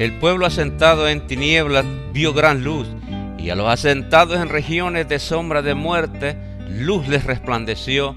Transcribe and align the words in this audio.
El 0.00 0.12
pueblo 0.14 0.46
asentado 0.46 1.10
en 1.10 1.26
tinieblas 1.26 1.84
vio 2.14 2.32
gran 2.32 2.64
luz, 2.64 2.88
y 3.36 3.50
a 3.50 3.54
los 3.54 3.68
asentados 3.68 4.40
en 4.40 4.48
regiones 4.48 5.06
de 5.10 5.18
sombra 5.18 5.60
de 5.60 5.74
muerte, 5.74 6.38
luz 6.70 7.06
les 7.06 7.24
resplandeció. 7.24 8.16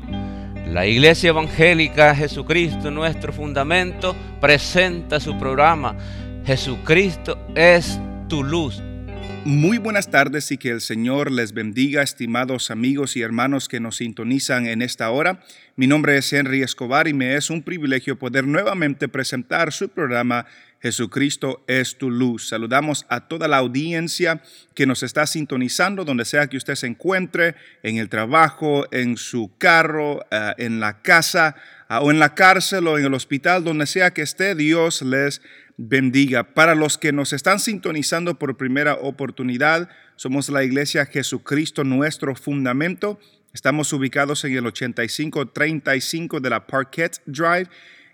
La 0.65 0.85
Iglesia 0.87 1.31
Evangélica 1.31 2.15
Jesucristo, 2.15 2.89
nuestro 2.89 3.33
fundamento, 3.33 4.15
presenta 4.39 5.19
su 5.19 5.37
programa. 5.37 5.97
Jesucristo 6.45 7.37
es 7.53 7.99
tu 8.29 8.45
luz. 8.45 8.81
Muy 9.43 9.77
buenas 9.77 10.09
tardes 10.09 10.53
y 10.53 10.57
que 10.57 10.69
el 10.69 10.79
Señor 10.79 11.29
les 11.29 11.51
bendiga, 11.51 12.01
estimados 12.01 12.71
amigos 12.71 13.17
y 13.17 13.23
hermanos 13.23 13.67
que 13.67 13.81
nos 13.81 13.97
sintonizan 13.97 14.67
en 14.67 14.81
esta 14.81 15.09
hora. 15.09 15.41
Mi 15.75 15.85
nombre 15.85 16.17
es 16.17 16.31
Henry 16.31 16.61
Escobar 16.61 17.09
y 17.09 17.13
me 17.13 17.35
es 17.35 17.49
un 17.49 17.61
privilegio 17.61 18.17
poder 18.17 18.47
nuevamente 18.47 19.09
presentar 19.09 19.73
su 19.73 19.89
programa 19.89 20.45
Jesucristo 20.83 21.63
es 21.65 21.97
tu 21.97 22.11
luz. 22.11 22.49
Saludamos 22.49 23.05
a 23.07 23.29
toda 23.29 23.47
la 23.47 23.55
audiencia 23.55 24.41
que 24.75 24.85
nos 24.85 25.01
está 25.01 25.25
sintonizando, 25.25 26.03
donde 26.03 26.25
sea 26.25 26.47
que 26.47 26.57
usted 26.57 26.75
se 26.75 26.87
encuentre, 26.87 27.55
en 27.83 27.95
el 27.95 28.09
trabajo, 28.09 28.85
en 28.91 29.15
su 29.15 29.53
carro, 29.57 30.25
eh, 30.29 30.53
en 30.57 30.81
la 30.81 31.01
casa, 31.01 31.55
ah, 31.87 32.01
o 32.01 32.11
en 32.11 32.19
la 32.19 32.35
cárcel 32.35 32.85
o 32.87 32.97
en 32.97 33.05
el 33.05 33.13
hospital, 33.13 33.63
donde 33.63 33.85
sea 33.85 34.11
que 34.11 34.23
esté, 34.23 34.55
Dios 34.55 35.01
les 35.03 35.41
bendiga. 35.77 36.53
Para 36.53 36.75
los 36.75 36.97
que 36.97 37.13
nos 37.13 37.31
están 37.31 37.61
sintonizando 37.61 38.37
por 38.37 38.57
primera 38.57 38.95
oportunidad, 38.95 39.87
somos 40.17 40.49
la 40.49 40.65
iglesia 40.65 41.05
Jesucristo, 41.05 41.85
nuestro 41.85 42.35
fundamento. 42.35 43.21
Estamos 43.53 43.93
ubicados 43.93 44.43
en 44.43 44.57
el 44.57 44.65
8535 44.65 46.41
de 46.41 46.49
la 46.49 46.67
Parquet 46.67 47.21
Drive 47.25 47.69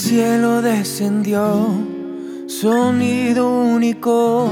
Cielo 0.09 0.63
descendió 0.63 1.69
sonido 2.47 3.61
único, 3.61 4.49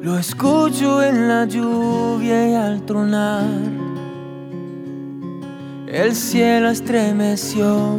lo 0.00 0.16
escucho 0.16 1.02
en 1.02 1.26
la 1.26 1.46
lluvia 1.46 2.48
y 2.48 2.54
al 2.54 2.86
tronar. 2.86 3.44
El 5.88 6.14
cielo 6.14 6.70
estremeció 6.70 7.98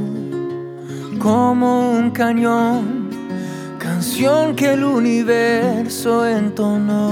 como 1.19 1.91
un 1.91 2.11
cañón, 2.11 3.09
canción 3.77 4.55
que 4.55 4.71
el 4.71 4.85
universo 4.85 6.25
entonó. 6.25 7.11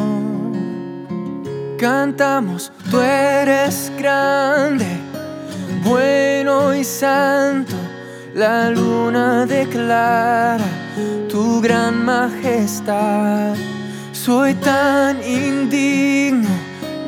Cantamos, 1.78 2.72
tú 2.90 3.02
eres 3.02 3.92
grande, 3.98 4.88
bueno 5.84 6.74
y 6.74 6.86
santo 6.86 7.81
la 8.34 8.70
luna 8.70 9.46
declara 9.46 10.66
tu 11.30 11.62
gran 11.62 12.06
majestad. 12.06 13.56
Soy 14.12 14.54
tan 14.56 15.24
indigno 15.24 16.50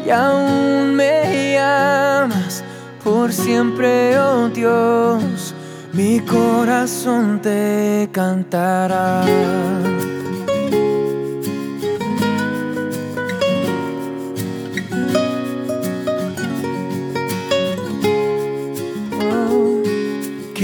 y 0.05 0.09
aún 0.09 0.95
me 0.95 1.53
llamas 1.53 2.63
por 3.03 3.31
siempre, 3.31 4.17
oh 4.19 4.49
Dios. 4.49 5.53
Mi 5.93 6.19
corazón 6.21 7.39
te 7.41 8.09
cantará. 8.11 9.23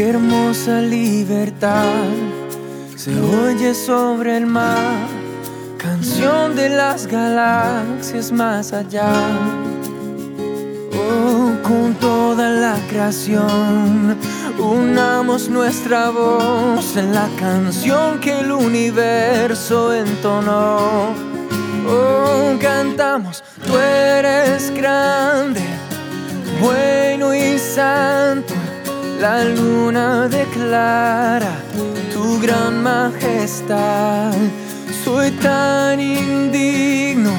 Hermosa 0.09 0.81
libertad 0.81 1.83
se 2.95 3.13
oye 3.21 3.75
sobre 3.75 4.37
el 4.37 4.47
mar, 4.47 5.07
canción 5.77 6.55
de 6.55 6.67
las 6.67 7.05
galaxias 7.05 8.31
más 8.31 8.73
allá. 8.73 9.13
Oh, 10.93 11.51
con 11.61 11.93
toda 11.93 12.49
la 12.49 12.75
creación, 12.89 14.17
unamos 14.57 15.47
nuestra 15.47 16.09
voz 16.09 16.97
en 16.97 17.13
la 17.13 17.29
canción 17.39 18.19
que 18.19 18.39
el 18.39 18.51
universo 18.51 19.93
entonó. 19.93 21.13
Oh, 21.87 22.57
cantamos, 22.59 23.43
tú 23.63 23.77
eres 23.77 24.71
grande, 24.71 25.61
bueno 26.59 27.35
y 27.35 27.59
santo 27.59 28.58
la 29.19 29.43
luna 29.43 30.29
declara 30.29 31.51
tu 32.13 32.39
gran 32.39 32.81
majestad. 32.81 34.33
Soy 35.03 35.31
tan 35.31 35.99
indigno 35.99 37.31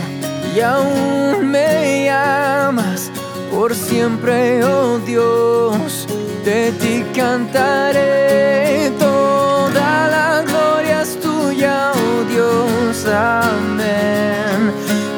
y 0.54 0.60
aún 0.60 1.50
me 1.50 2.04
llamas 2.04 3.10
por 3.50 3.74
siempre, 3.74 4.62
oh 4.64 4.98
Dios. 4.98 6.06
De 6.44 6.72
ti 6.72 7.04
cantaré, 7.14 8.92
toda 8.98 10.08
la 10.08 10.42
gloria 10.42 11.02
es 11.02 11.18
tuya, 11.20 11.92
oh 11.94 12.24
Dios. 12.30 13.06
Amén. 13.06 14.72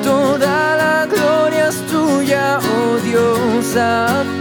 Toda 0.05 0.77
la 0.77 1.07
gloria 1.07 1.69
es 1.69 1.79
tuya, 1.87 2.59
oh 2.61 2.97
Dios. 3.05 3.77
Amén 3.77 4.32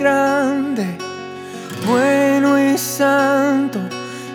grande, 0.00 0.96
bueno 1.86 2.58
y 2.58 2.78
santo. 2.78 3.78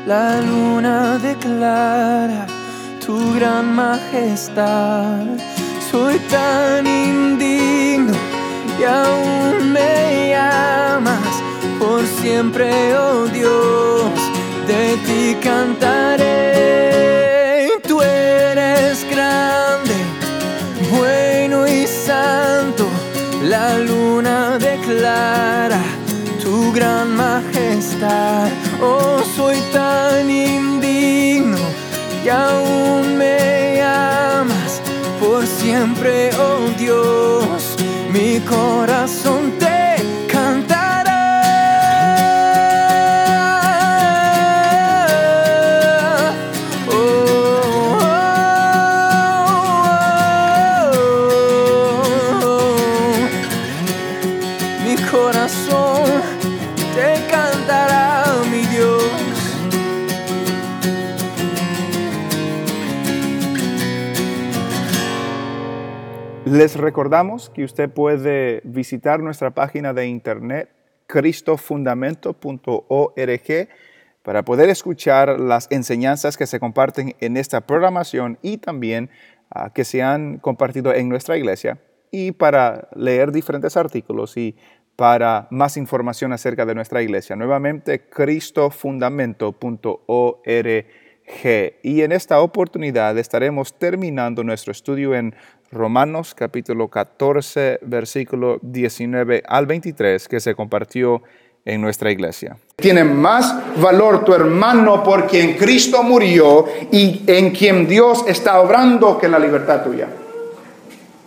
La 0.06 0.40
luna 0.40 1.18
declara 1.18 2.46
tu 3.04 3.34
gran 3.34 3.74
majestad. 3.74 5.26
Soy 5.90 6.20
tan 6.30 6.86
indigno 6.86 8.14
y 8.80 8.84
aún 8.84 9.74
me 9.74 10.30
llamas 10.30 11.42
por 11.80 12.06
siempre, 12.22 12.96
oh 12.96 13.26
Dios 13.26 14.12
de 14.68 14.98
ti 15.08 15.36
cantaré. 15.42 16.36
Tú 17.88 18.02
eres 18.04 19.04
grande, 19.10 19.96
bueno 20.92 21.68
y 21.68 21.88
santo. 21.88 22.86
La 23.42 23.78
luna 23.80 24.45
declara 25.06 25.82
tu 26.42 26.72
gran 26.74 27.16
majestad. 27.16 28.50
Oh, 28.82 29.22
soy 29.36 29.58
tan 29.72 30.30
indigno 30.30 31.58
y 32.24 32.30
aún 32.30 33.18
me 33.18 33.82
amas 33.82 34.82
por 35.20 35.46
siempre, 35.46 36.32
oh 36.36 36.70
Dios. 36.78 37.76
Mi 38.12 38.40
corazón 38.40 39.52
te 39.60 39.85
Les 66.66 66.78
recordamos 66.78 67.52
que 67.52 67.64
usted 67.64 67.92
puede 67.92 68.62
visitar 68.64 69.20
nuestra 69.20 69.52
página 69.52 69.94
de 69.94 70.08
internet 70.08 70.72
cristofundamento.org 71.06 73.70
para 74.24 74.44
poder 74.44 74.72
escuchar 74.72 75.40
las 75.40 75.68
enseñanzas 75.70 76.38
que 76.38 76.48
se 76.48 76.60
comparten 76.60 77.16
en 77.20 77.38
esta 77.38 77.62
programación 77.62 78.40
y 78.42 78.58
también 78.58 79.12
ah, 79.52 79.74
que 79.74 79.86
se 79.86 80.02
han 80.02 80.40
compartido 80.40 80.92
en 80.92 81.08
nuestra 81.08 81.38
iglesia 81.38 81.78
y 82.10 82.32
para 82.32 82.88
leer 82.96 83.32
diferentes 83.32 83.78
artículos 83.78 84.36
y 84.36 84.56
para 84.96 85.48
más 85.52 85.78
información 85.78 86.34
acerca 86.34 86.66
de 86.66 86.74
nuestra 86.74 87.04
iglesia. 87.04 87.36
Nuevamente, 87.36 88.10
cristofundamento.org. 88.10 90.86
Y 91.84 92.02
en 92.02 92.12
esta 92.12 92.40
oportunidad 92.40 93.18
estaremos 93.18 93.78
terminando 93.78 94.44
nuestro 94.44 94.72
estudio 94.72 95.16
en 95.16 95.36
Romanos 95.72 96.34
capítulo 96.36 96.88
14, 96.88 97.80
versículo 97.82 98.60
19 98.62 99.44
al 99.48 99.66
23, 99.66 100.28
que 100.28 100.40
se 100.40 100.56
compartió 100.56 101.24
en 101.66 101.82
nuestra 101.82 102.12
iglesia. 102.12 102.58
Tiene 102.76 103.04
más 103.04 103.56
valor 103.82 104.24
tu 104.24 104.34
hermano 104.34 105.04
por 105.04 105.26
quien 105.28 105.58
Cristo 105.58 106.04
murió 106.04 106.66
y 106.92 107.24
en 107.28 107.52
quien 107.52 107.88
Dios 107.88 108.24
está 108.28 108.62
obrando 108.62 109.18
que 109.18 109.28
la 109.28 109.40
libertad 109.40 109.84
tuya. 109.84 110.08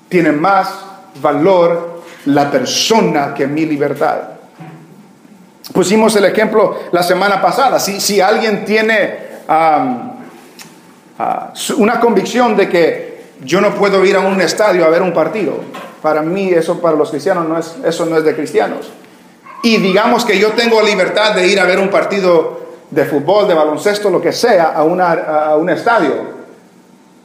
Tiene 0.09 0.33
más 0.33 0.85
valor 1.21 2.03
la 2.27 2.51
persona 2.51 3.35
que 3.35 3.47
mi 3.47 3.67
libertad. 3.67 4.19
Pusimos 5.73 6.15
el 6.17 6.25
ejemplo 6.25 6.79
la 6.93 7.03
semana 7.03 7.43
pasada. 7.43 7.79
Si, 7.79 8.01
si 8.01 8.21
alguien 8.21 8.65
tiene 8.65 9.15
ah, 9.49 10.13
una 11.77 12.01
convicción 12.01 12.57
de 12.57 12.69
que 12.69 13.08
yo 13.45 13.61
no 13.61 13.75
puedo 13.75 14.05
ir 14.05 14.17
a 14.17 14.21
un 14.21 14.41
estadio 14.41 14.85
a 14.85 14.89
ver 14.89 15.03
un 15.03 15.13
partido, 15.13 15.55
para 16.03 16.23
mí 16.23 16.51
eso 16.51 16.81
para 16.81 16.97
los 16.97 17.11
cristianos 17.11 17.49
no 17.49 17.59
es, 17.59 17.77
eso 17.85 18.07
no 18.07 18.17
es 18.17 18.25
de 18.25 18.35
cristianos 18.35 18.91
y 19.63 19.79
digamos 19.79 20.25
que 20.25 20.39
yo 20.39 20.53
tengo 20.53 20.83
libertad 20.83 21.35
de 21.35 21.47
ir 21.47 21.59
a 21.59 21.65
ver 21.65 21.79
un 21.79 21.89
partido 21.89 22.61
de 22.91 23.05
fútbol, 23.05 23.49
de 23.49 23.55
baloncesto, 23.55 24.09
lo 24.09 24.21
que 24.21 24.33
sea, 24.33 24.73
a, 24.75 25.51
a 25.51 25.57
un 25.57 25.71
estadio, 25.71 26.39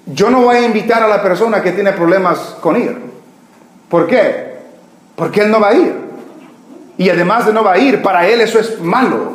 yo 0.05 0.29
no 0.29 0.41
voy 0.41 0.57
a 0.57 0.61
invitar 0.61 1.01
a 1.03 1.07
la 1.07 1.21
persona 1.21 1.61
que 1.61 1.71
tiene 1.71 1.93
problemas 1.93 2.57
con 2.59 2.75
ir. 2.75 2.97
¿Por 3.87 4.07
qué? 4.07 4.57
Porque 5.15 5.41
él 5.41 5.51
no 5.51 5.59
va 5.59 5.69
a 5.69 5.73
ir. 5.75 5.95
Y 6.97 7.09
además 7.09 7.45
de 7.45 7.53
no 7.53 7.63
va 7.63 7.73
a 7.73 7.77
ir, 7.77 8.01
para 8.01 8.27
él 8.27 8.41
eso 8.41 8.59
es 8.59 8.79
malo. 8.81 9.33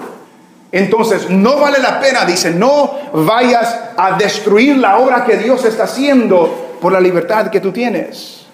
Entonces, 0.71 1.31
no 1.31 1.59
vale 1.59 1.79
la 1.79 1.99
pena, 1.99 2.27
dice, 2.27 2.51
no 2.51 2.93
vayas 3.13 3.75
a 3.97 4.19
destruir 4.19 4.77
la 4.77 4.99
obra 4.99 5.25
que 5.25 5.37
Dios 5.39 5.65
está 5.65 5.85
haciendo 5.85 6.68
por 6.81 6.93
la 6.93 7.01
libertad 7.01 7.51
que 7.51 7.61
tú 7.61 7.73
tienes. 7.73 8.47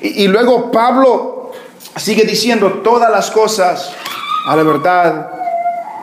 Y, 0.00 0.24
y 0.24 0.28
luego 0.28 0.70
Pablo 0.70 1.52
sigue 1.96 2.24
diciendo, 2.24 2.80
todas 2.84 3.10
las 3.10 3.30
cosas 3.30 3.92
a 4.46 4.56
la 4.56 4.62
verdad 4.62 5.30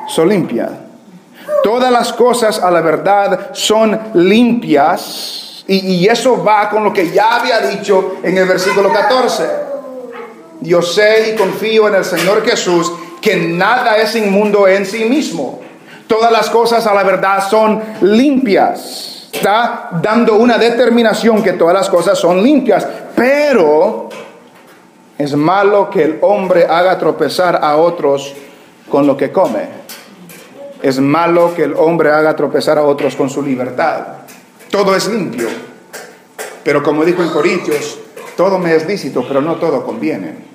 son 0.07 0.29
limpias. 0.29 0.71
Todas 1.63 1.91
las 1.91 2.13
cosas 2.13 2.59
a 2.59 2.71
la 2.71 2.81
verdad 2.81 3.49
son 3.53 3.99
limpias. 4.13 5.63
Y, 5.67 6.07
eso 6.07 6.43
va 6.43 6.67
con 6.69 6.83
lo 6.83 6.91
que 6.91 7.11
ya 7.11 7.35
había 7.35 7.59
dicho 7.59 8.15
en 8.23 8.37
el 8.37 8.47
versículo 8.47 8.91
14. 8.91 9.43
Yo 10.61 10.81
sé 10.81 11.31
y 11.31 11.35
confío 11.37 11.87
en 11.87 11.95
el 11.95 12.05
Señor 12.05 12.43
Jesús 12.43 12.91
que 13.21 13.35
nada 13.35 13.97
es 13.97 14.15
inmundo 14.15 14.67
en 14.67 14.85
sí 14.85 15.05
mismo. 15.05 15.59
Todas 16.07 16.31
las 16.31 16.49
cosas 16.49 16.87
a 16.87 16.93
la 16.93 17.03
verdad 17.03 17.47
son 17.47 17.83
limpias. 18.01 19.19
Está 19.31 19.89
dando 20.01 20.35
una 20.35 20.57
determinación 20.57 21.43
que 21.43 21.53
todas 21.53 21.73
las 21.73 21.89
cosas 21.89 22.17
son 22.17 22.43
limpias. 22.43 22.87
Pero 23.15 24.09
es 25.17 25.35
malo 25.35 25.89
que 25.89 26.03
el 26.03 26.17
hombre 26.21 26.65
haga 26.65 26.97
tropezar 26.97 27.59
a 27.61 27.77
otros 27.77 28.33
con 28.89 29.05
lo 29.05 29.15
que 29.15 29.31
come. 29.31 29.79
Es 30.81 30.99
malo 30.99 31.53
que 31.53 31.63
el 31.63 31.73
hombre 31.73 32.09
haga 32.11 32.35
tropezar 32.35 32.77
a 32.77 32.83
otros 32.83 33.15
con 33.15 33.29
su 33.29 33.41
libertad. 33.41 33.99
Todo 34.71 34.95
es 34.95 35.07
limpio. 35.07 35.47
Pero 36.63 36.81
como 36.81 37.03
dijo 37.03 37.21
en 37.21 37.29
Corintios, 37.29 37.99
todo 38.37 38.57
me 38.57 38.75
es 38.75 38.87
lícito, 38.87 39.25
pero 39.27 39.41
no 39.41 39.55
todo 39.55 39.83
conviene. 39.83 40.49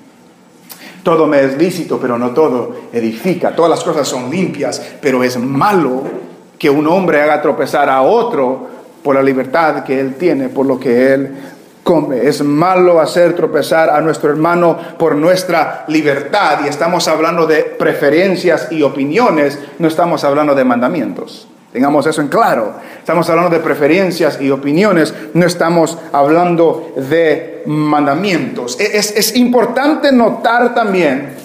Todo 1.03 1.27
me 1.27 1.43
es 1.43 1.57
lícito, 1.57 1.99
pero 1.99 2.17
no 2.17 2.31
todo 2.31 2.75
edifica. 2.91 3.55
Todas 3.55 3.69
las 3.69 3.83
cosas 3.83 4.07
son 4.07 4.31
limpias, 4.31 4.81
pero 4.99 5.23
es 5.23 5.37
malo 5.37 6.24
que 6.57 6.69
un 6.69 6.87
hombre 6.87 7.21
haga 7.21 7.41
tropezar 7.41 7.89
a 7.89 8.01
otro 8.01 8.67
por 9.03 9.15
la 9.15 9.23
libertad 9.23 9.83
que 9.83 9.99
él 9.99 10.15
tiene, 10.15 10.49
por 10.49 10.65
lo 10.65 10.79
que 10.79 11.13
él 11.13 11.35
es 12.23 12.43
malo 12.43 12.99
hacer 12.99 13.35
tropezar 13.35 13.91
a 13.91 14.01
nuestro 14.01 14.31
hermano 14.31 14.75
por 14.97 15.15
nuestra 15.15 15.85
libertad. 15.87 16.61
Y 16.65 16.67
estamos 16.67 17.07
hablando 17.07 17.45
de 17.45 17.61
preferencias 17.61 18.71
y 18.71 18.81
opiniones, 18.81 19.59
no 19.77 19.87
estamos 19.87 20.23
hablando 20.23 20.55
de 20.55 20.63
mandamientos. 20.63 21.47
Tengamos 21.71 22.07
eso 22.07 22.21
en 22.21 22.29
claro. 22.29 22.73
Estamos 22.97 23.29
hablando 23.29 23.51
de 23.51 23.59
preferencias 23.59 24.41
y 24.41 24.49
opiniones, 24.49 25.13
no 25.35 25.45
estamos 25.45 25.97
hablando 26.11 26.93
de 26.95 27.61
mandamientos. 27.67 28.79
E-, 28.79 28.97
es, 28.97 29.15
es 29.15 29.35
importante 29.35 30.11
notar 30.11 30.73
también 30.73 31.35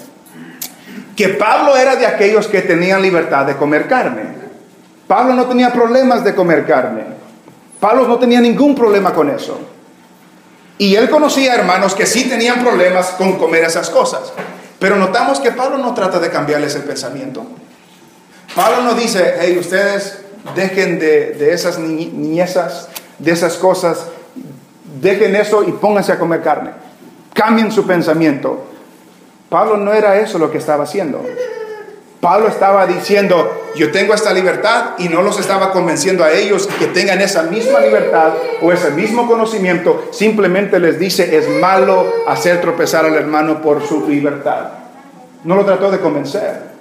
que 1.15 1.29
Pablo 1.29 1.77
era 1.77 1.97
de 1.97 2.07
aquellos 2.07 2.47
que 2.47 2.61
tenían 2.61 3.01
libertad 3.01 3.45
de 3.45 3.55
comer 3.57 3.87
carne. 3.87 4.40
Pablo 5.11 5.33
no 5.33 5.45
tenía 5.45 5.73
problemas 5.73 6.23
de 6.23 6.33
comer 6.33 6.65
carne. 6.65 7.03
Pablo 7.81 8.07
no 8.07 8.17
tenía 8.17 8.39
ningún 8.39 8.73
problema 8.73 9.13
con 9.13 9.29
eso. 9.29 9.59
Y 10.77 10.95
él 10.95 11.09
conocía 11.09 11.53
hermanos 11.53 11.95
que 11.95 12.05
sí 12.05 12.29
tenían 12.29 12.63
problemas 12.63 13.07
con 13.17 13.37
comer 13.37 13.65
esas 13.65 13.89
cosas. 13.89 14.31
Pero 14.79 14.95
notamos 14.95 15.41
que 15.41 15.51
Pablo 15.51 15.79
no 15.79 15.93
trata 15.93 16.17
de 16.17 16.29
cambiarles 16.29 16.75
el 16.75 16.83
pensamiento. 16.83 17.45
Pablo 18.55 18.83
no 18.83 18.93
dice, 18.93 19.35
hey, 19.41 19.57
ustedes 19.59 20.19
dejen 20.55 20.97
de, 20.97 21.51
esas 21.51 21.77
niñezas, 21.77 22.87
de 23.19 23.31
esas 23.31 23.57
cosas, 23.57 24.05
dejen 25.01 25.35
eso 25.35 25.63
y 25.63 25.73
pónganse 25.73 26.13
a 26.13 26.19
comer 26.19 26.41
carne. 26.41 26.71
Cambien 27.33 27.69
su 27.73 27.85
pensamiento. 27.85 28.65
Pablo 29.49 29.75
no 29.75 29.91
era 29.91 30.21
eso 30.21 30.39
lo 30.39 30.49
que 30.49 30.57
estaba 30.57 30.85
haciendo. 30.85 31.21
Pablo 32.21 32.47
estaba 32.47 32.85
diciendo, 32.85 33.71
yo 33.75 33.91
tengo 33.91 34.13
esta 34.13 34.31
libertad 34.31 34.91
y 34.99 35.09
no 35.09 35.23
los 35.23 35.39
estaba 35.39 35.71
convenciendo 35.71 36.23
a 36.23 36.31
ellos 36.31 36.67
que 36.77 36.85
tengan 36.85 37.19
esa 37.19 37.43
misma 37.43 37.79
libertad 37.79 38.33
o 38.61 38.71
ese 38.71 38.91
mismo 38.91 39.27
conocimiento. 39.27 40.07
Simplemente 40.11 40.79
les 40.79 40.99
dice, 40.99 41.35
es 41.35 41.49
malo 41.49 42.13
hacer 42.27 42.61
tropezar 42.61 43.05
al 43.05 43.15
hermano 43.15 43.59
por 43.59 43.85
su 43.87 44.07
libertad. 44.07 44.67
No 45.43 45.55
lo 45.55 45.65
trató 45.65 45.89
de 45.89 45.99
convencer. 45.99 46.71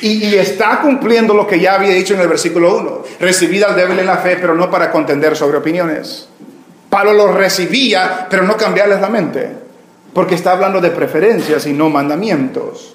Y, 0.00 0.36
está 0.36 0.80
cumpliendo 0.80 1.34
lo 1.34 1.48
que 1.48 1.58
ya 1.58 1.74
había 1.74 1.92
dicho 1.92 2.14
en 2.14 2.20
el 2.20 2.28
versículo 2.28 2.78
1. 2.78 3.02
Recibida 3.18 3.66
al 3.66 3.76
débil 3.76 3.98
en 3.98 4.06
la 4.06 4.18
fe, 4.18 4.36
pero 4.40 4.54
no 4.54 4.70
para 4.70 4.92
contender 4.92 5.34
sobre 5.36 5.58
opiniones. 5.58 6.28
Pablo 6.88 7.12
los 7.12 7.34
recibía, 7.34 8.28
pero 8.30 8.44
no 8.44 8.56
cambiarles 8.56 9.00
la 9.00 9.08
mente. 9.08 9.50
Porque 10.12 10.36
está 10.36 10.52
hablando 10.52 10.80
de 10.80 10.90
preferencias 10.90 11.66
y 11.66 11.72
no 11.72 11.90
mandamientos. 11.90 12.93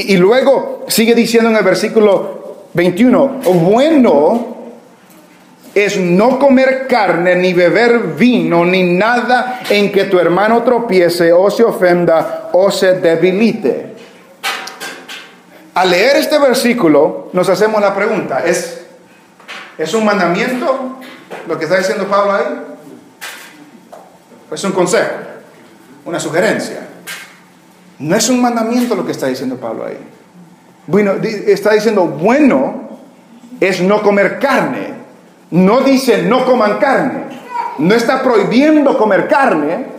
Y, 0.00 0.16
luego 0.16 0.84
sigue 0.86 1.12
diciendo 1.12 1.50
en 1.50 1.56
el 1.56 1.64
versículo 1.64 2.68
21, 2.72 3.40
bueno 3.42 4.56
es 5.74 5.96
no 5.98 6.38
comer 6.38 6.86
carne, 6.86 7.34
ni 7.34 7.52
beber 7.52 8.14
vino, 8.16 8.64
ni 8.64 8.84
nada 8.96 9.60
en 9.68 9.90
que 9.90 10.04
tu 10.04 10.20
hermano 10.20 10.62
tropiece 10.62 11.32
o 11.32 11.50
se 11.50 11.64
ofenda 11.64 12.50
o 12.52 12.70
se 12.70 12.94
debilite. 13.00 13.96
Al 15.74 15.90
leer 15.90 16.16
este 16.16 16.38
versículo 16.38 17.30
nos 17.32 17.48
hacemos 17.48 17.80
la 17.80 17.92
pregunta, 17.92 18.44
¿es, 18.46 18.82
¿es 19.76 19.94
un 19.94 20.04
mandamiento 20.04 20.96
lo 21.48 21.58
que 21.58 21.64
está 21.64 21.76
diciendo 21.76 22.06
Pablo 22.06 22.32
ahí? 22.34 22.44
¿Es 24.52 24.62
un 24.62 24.72
consejo? 24.72 25.10
¿Una 26.04 26.20
sugerencia? 26.20 26.87
No 27.98 28.14
es 28.16 28.28
un 28.28 28.40
mandamiento 28.40 28.94
lo 28.94 29.04
que 29.04 29.12
está 29.12 29.26
diciendo 29.26 29.56
Pablo 29.56 29.84
ahí. 29.86 29.98
Bueno, 30.86 31.12
está 31.22 31.72
diciendo, 31.74 32.06
bueno 32.06 32.88
es 33.60 33.80
no 33.80 34.02
comer 34.02 34.38
carne. 34.38 34.94
No 35.50 35.80
dice 35.80 36.22
no 36.22 36.44
coman 36.44 36.78
carne. 36.78 37.24
No 37.78 37.94
está 37.94 38.22
prohibiendo 38.22 38.96
comer 38.96 39.28
carne. 39.28 39.98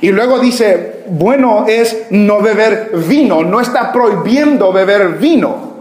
Y 0.00 0.10
luego 0.10 0.38
dice, 0.38 1.04
bueno 1.08 1.64
es 1.66 2.06
no 2.10 2.40
beber 2.40 2.90
vino. 3.08 3.42
No 3.42 3.60
está 3.60 3.92
prohibiendo 3.92 4.72
beber 4.72 5.16
vino. 5.18 5.72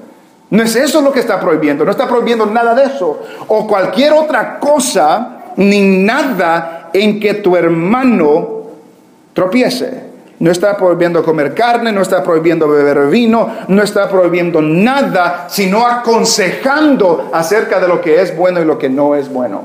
No 0.50 0.64
es 0.64 0.76
eso 0.76 1.02
lo 1.02 1.12
que 1.12 1.20
está 1.20 1.40
prohibiendo. 1.40 1.86
No 1.86 1.92
está 1.92 2.08
prohibiendo 2.08 2.46
nada 2.46 2.74
de 2.76 2.86
eso. 2.86 3.22
O 3.48 3.68
cualquier 3.68 4.14
otra 4.14 4.60
cosa, 4.60 5.44
ni 5.58 6.04
nada 6.04 6.90
en 6.94 7.20
que 7.20 7.36
tu 7.36 7.56
hermano 7.56 8.64
tropiece. 9.34 10.11
No 10.42 10.50
está 10.50 10.76
prohibiendo 10.76 11.24
comer 11.24 11.54
carne, 11.54 11.92
no 11.92 12.02
está 12.02 12.24
prohibiendo 12.24 12.68
beber 12.68 13.08
vino, 13.10 13.48
no 13.68 13.84
está 13.84 14.10
prohibiendo 14.10 14.60
nada, 14.60 15.46
sino 15.48 15.86
aconsejando 15.86 17.30
acerca 17.32 17.80
de 17.80 17.88
lo 17.88 18.02
que 18.02 18.20
es 18.20 18.36
bueno 18.36 18.60
y 18.60 18.66
lo 18.66 18.80
que 18.80 18.90
no 18.90 19.14
es 19.14 19.32
bueno. 19.32 19.62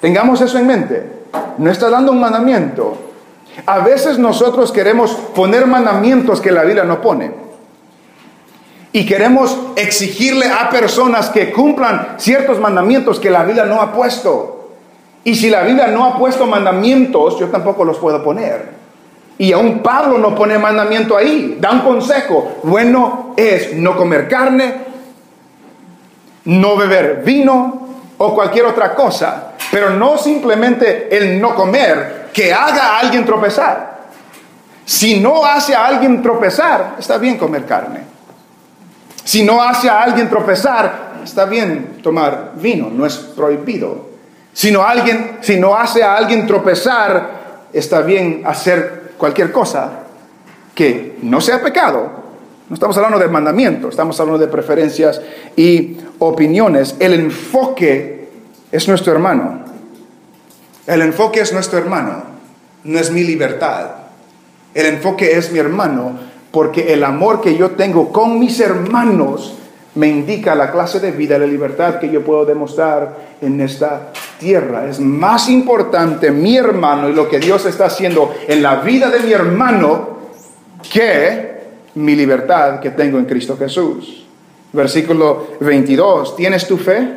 Tengamos 0.00 0.40
eso 0.40 0.58
en 0.58 0.66
mente. 0.66 1.12
No 1.58 1.70
está 1.70 1.90
dando 1.90 2.12
un 2.12 2.20
mandamiento. 2.20 2.96
A 3.66 3.80
veces 3.80 4.18
nosotros 4.18 4.72
queremos 4.72 5.12
poner 5.34 5.66
mandamientos 5.66 6.40
que 6.40 6.50
la 6.50 6.62
Biblia 6.62 6.84
no 6.84 7.02
pone. 7.02 7.30
Y 8.92 9.04
queremos 9.04 9.54
exigirle 9.76 10.46
a 10.46 10.70
personas 10.70 11.28
que 11.28 11.52
cumplan 11.52 12.14
ciertos 12.16 12.58
mandamientos 12.58 13.20
que 13.20 13.28
la 13.28 13.44
Biblia 13.44 13.66
no 13.66 13.82
ha 13.82 13.92
puesto. 13.92 14.70
Y 15.24 15.34
si 15.34 15.50
la 15.50 15.60
Biblia 15.60 15.88
no 15.88 16.06
ha 16.06 16.16
puesto 16.16 16.46
mandamientos, 16.46 17.38
yo 17.38 17.48
tampoco 17.48 17.84
los 17.84 17.98
puedo 17.98 18.24
poner. 18.24 18.75
Y 19.38 19.52
aún 19.52 19.80
Pablo 19.80 20.18
no 20.18 20.34
pone 20.34 20.58
mandamiento 20.58 21.16
ahí, 21.16 21.58
da 21.60 21.72
un 21.72 21.80
consejo. 21.80 22.58
Bueno 22.62 23.34
es 23.36 23.74
no 23.74 23.96
comer 23.96 24.28
carne, 24.28 24.74
no 26.46 26.76
beber 26.76 27.22
vino 27.24 27.88
o 28.16 28.34
cualquier 28.34 28.64
otra 28.66 28.94
cosa, 28.94 29.52
pero 29.70 29.90
no 29.90 30.16
simplemente 30.16 31.14
el 31.14 31.40
no 31.40 31.54
comer 31.54 32.30
que 32.32 32.52
haga 32.52 32.96
a 32.96 33.00
alguien 33.00 33.24
tropezar. 33.24 33.96
Si 34.84 35.20
no 35.20 35.44
hace 35.44 35.74
a 35.74 35.86
alguien 35.86 36.22
tropezar, 36.22 36.94
está 36.98 37.18
bien 37.18 37.36
comer 37.36 37.66
carne. 37.66 38.00
Si 39.24 39.42
no 39.42 39.60
hace 39.60 39.90
a 39.90 40.02
alguien 40.02 40.30
tropezar, 40.30 41.14
está 41.24 41.44
bien 41.44 41.98
tomar 42.02 42.52
vino, 42.54 42.88
no 42.90 43.04
es 43.04 43.16
prohibido. 43.16 44.06
Si 44.52 44.70
no, 44.70 44.82
alguien, 44.82 45.38
si 45.42 45.58
no 45.58 45.74
hace 45.74 46.02
a 46.02 46.16
alguien 46.16 46.46
tropezar, 46.46 47.66
está 47.72 48.00
bien 48.00 48.42
hacer 48.46 49.05
cualquier 49.16 49.52
cosa 49.52 50.04
que 50.74 51.18
no 51.22 51.40
sea 51.40 51.62
pecado. 51.62 52.24
No 52.68 52.74
estamos 52.74 52.96
hablando 52.96 53.18
de 53.18 53.28
mandamiento, 53.28 53.88
estamos 53.88 54.18
hablando 54.20 54.44
de 54.44 54.50
preferencias 54.50 55.20
y 55.54 55.96
opiniones. 56.18 56.96
El 56.98 57.14
enfoque 57.14 58.28
es 58.72 58.88
nuestro 58.88 59.12
hermano. 59.12 59.64
El 60.86 61.02
enfoque 61.02 61.40
es 61.40 61.52
nuestro 61.52 61.78
hermano, 61.78 62.22
no 62.84 62.98
es 62.98 63.10
mi 63.10 63.24
libertad. 63.24 63.90
El 64.74 64.86
enfoque 64.86 65.36
es 65.36 65.50
mi 65.50 65.58
hermano 65.58 66.18
porque 66.52 66.92
el 66.92 67.02
amor 67.02 67.40
que 67.40 67.56
yo 67.56 67.72
tengo 67.72 68.12
con 68.12 68.38
mis 68.38 68.60
hermanos 68.60 69.56
me 69.94 70.08
indica 70.08 70.54
la 70.54 70.70
clase 70.70 71.00
de 71.00 71.10
vida, 71.10 71.38
la 71.38 71.46
libertad 71.46 71.98
que 71.98 72.10
yo 72.10 72.22
puedo 72.22 72.44
demostrar 72.44 73.16
en 73.40 73.60
esta 73.60 74.12
tierra. 74.38 74.86
Es 74.88 75.00
más 75.00 75.48
importante 75.48 76.30
mi 76.30 76.56
hermano 76.56 77.08
y 77.08 77.12
lo 77.12 77.28
que 77.28 77.38
Dios 77.38 77.64
está 77.66 77.86
haciendo 77.86 78.34
en 78.46 78.62
la 78.62 78.76
vida 78.76 79.10
de 79.10 79.20
mi 79.20 79.32
hermano 79.32 80.16
que 80.92 81.56
mi 81.94 82.14
libertad 82.14 82.80
que 82.80 82.90
tengo 82.90 83.18
en 83.18 83.24
Cristo 83.24 83.56
Jesús. 83.56 84.26
Versículo 84.72 85.48
22, 85.60 86.36
¿tienes 86.36 86.66
tu 86.66 86.76
fe? 86.76 87.08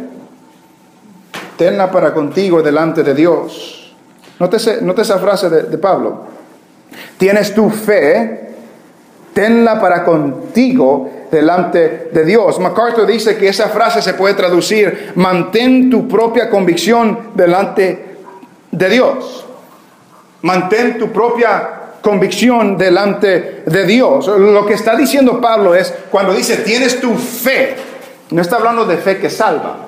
Tenla 1.58 1.92
para 1.92 2.14
contigo 2.14 2.62
delante 2.62 3.04
de 3.04 3.14
Dios. 3.14 3.94
Nótese, 4.40 4.80
esa 4.98 5.20
frase 5.20 5.50
de, 5.50 5.64
de 5.64 5.78
Pablo. 5.78 6.24
¿Tienes 7.18 7.54
tu 7.54 7.70
fe? 7.70 8.54
Tenla 9.34 9.80
para 9.80 10.06
contigo 10.06 11.19
delante 11.32 12.10
de 12.12 12.26
Dios. 12.26 12.60
MacArthur 12.60 13.06
dice 13.06 13.38
que 13.38 13.50
esa 13.50 13.70
frase 13.70 14.02
se 14.02 14.14
puede 14.14 14.34
traducir, 14.34 15.14
mantén 15.16 15.90
tu 15.90 16.08
propia 16.08 16.50
convicción 16.50 17.32
delante 17.36 18.18
de 18.72 18.90
Dios. 18.90 19.46
Mantén 20.42 20.98
tu 20.98 21.12
propia 21.12 21.80
convicción 22.02 22.78
delante 22.78 23.64
de 23.66 23.86
Dios. 23.86 24.28
Lo 24.28 24.66
que 24.66 24.74
está 24.74 24.96
diciendo 24.96 25.42
Pablo 25.42 25.76
es, 25.76 25.94
cuando 26.10 26.34
dice, 26.34 26.58
tienes 26.58 27.00
tu 27.00 27.16
fe, 27.16 27.76
no 28.32 28.42
está 28.42 28.58
hablando 28.58 28.86
de 28.86 28.98
fe 28.98 29.18
que 29.18 29.30
salva. 29.30 29.86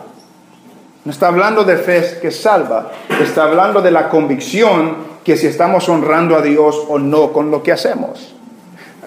No 1.03 1.11
está 1.11 1.29
hablando 1.29 1.63
de 1.63 1.77
fe 1.77 2.19
que 2.21 2.29
salva, 2.29 2.91
está 3.23 3.43
hablando 3.43 3.81
de 3.81 3.89
la 3.89 4.07
convicción 4.07 4.97
que 5.23 5.35
si 5.35 5.47
estamos 5.47 5.89
honrando 5.89 6.35
a 6.35 6.41
Dios 6.43 6.79
o 6.87 6.99
no 6.99 7.31
con 7.33 7.49
lo 7.49 7.63
que 7.63 7.71
hacemos. 7.71 8.35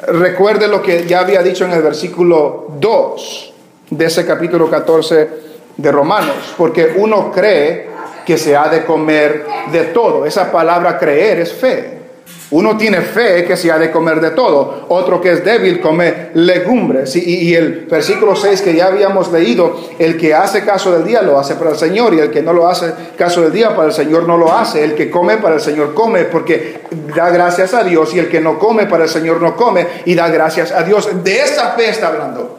Recuerde 0.08 0.68
lo 0.68 0.82
que 0.82 1.06
ya 1.06 1.20
había 1.20 1.42
dicho 1.42 1.64
en 1.64 1.72
el 1.72 1.82
versículo 1.82 2.66
2 2.78 3.52
de 3.90 4.04
ese 4.04 4.26
capítulo 4.26 4.68
14 4.68 5.28
de 5.76 5.92
Romanos, 5.92 6.54
porque 6.56 6.94
uno 6.96 7.32
cree 7.32 7.88
que 8.24 8.38
se 8.38 8.56
ha 8.56 8.68
de 8.68 8.84
comer 8.84 9.44
de 9.72 9.84
todo. 9.84 10.26
Esa 10.26 10.50
palabra 10.50 10.98
creer 10.98 11.40
es 11.40 11.52
fe. 11.52 12.03
Uno 12.50 12.76
tiene 12.76 13.00
fe 13.00 13.44
que 13.44 13.56
se 13.56 13.72
ha 13.72 13.78
de 13.78 13.90
comer 13.90 14.20
de 14.20 14.30
todo, 14.32 14.86
otro 14.88 15.20
que 15.20 15.32
es 15.32 15.44
débil 15.44 15.80
come 15.80 16.28
legumbres. 16.34 17.16
Y, 17.16 17.54
el 17.54 17.86
versículo 17.90 18.36
6 18.36 18.60
que 18.60 18.74
ya 18.74 18.86
habíamos 18.86 19.32
leído, 19.32 19.80
el 19.98 20.16
que 20.18 20.34
hace 20.34 20.64
caso 20.64 20.92
del 20.92 21.04
día 21.04 21.22
lo 21.22 21.38
hace 21.38 21.54
para 21.54 21.70
el 21.70 21.76
Señor 21.76 22.14
y 22.14 22.20
el 22.20 22.30
que 22.30 22.42
no 22.42 22.52
lo 22.52 22.68
hace 22.68 22.92
caso 23.16 23.42
del 23.42 23.52
día 23.52 23.74
para 23.74 23.88
el 23.88 23.94
Señor 23.94 24.28
no 24.28 24.36
lo 24.36 24.52
hace. 24.52 24.84
El 24.84 24.94
que 24.94 25.10
come 25.10 25.38
para 25.38 25.56
el 25.56 25.60
Señor 25.60 25.94
come 25.94 26.24
porque 26.24 26.80
da 27.14 27.30
gracias 27.30 27.72
a 27.72 27.82
Dios 27.82 28.14
y 28.14 28.18
el 28.18 28.28
que 28.28 28.40
no 28.40 28.58
come 28.58 28.86
para 28.86 29.04
el 29.04 29.10
Señor 29.10 29.40
no 29.40 29.56
come 29.56 29.86
y 30.04 30.14
da 30.14 30.28
gracias 30.28 30.70
a 30.70 30.82
Dios. 30.82 31.08
De 31.24 31.40
esa 31.40 31.72
fe 31.72 31.88
está 31.88 32.08
hablando, 32.08 32.58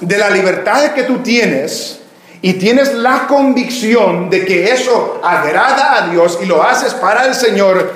de 0.00 0.18
la 0.18 0.30
libertad 0.30 0.92
que 0.92 1.02
tú 1.02 1.18
tienes 1.18 2.02
y 2.40 2.54
tienes 2.54 2.94
la 2.94 3.26
convicción 3.28 4.28
de 4.28 4.44
que 4.44 4.72
eso 4.72 5.20
agrada 5.22 5.96
a 5.96 6.08
Dios 6.08 6.40
y 6.42 6.46
lo 6.46 6.62
haces 6.62 6.92
para 6.94 7.26
el 7.26 7.34
Señor, 7.34 7.92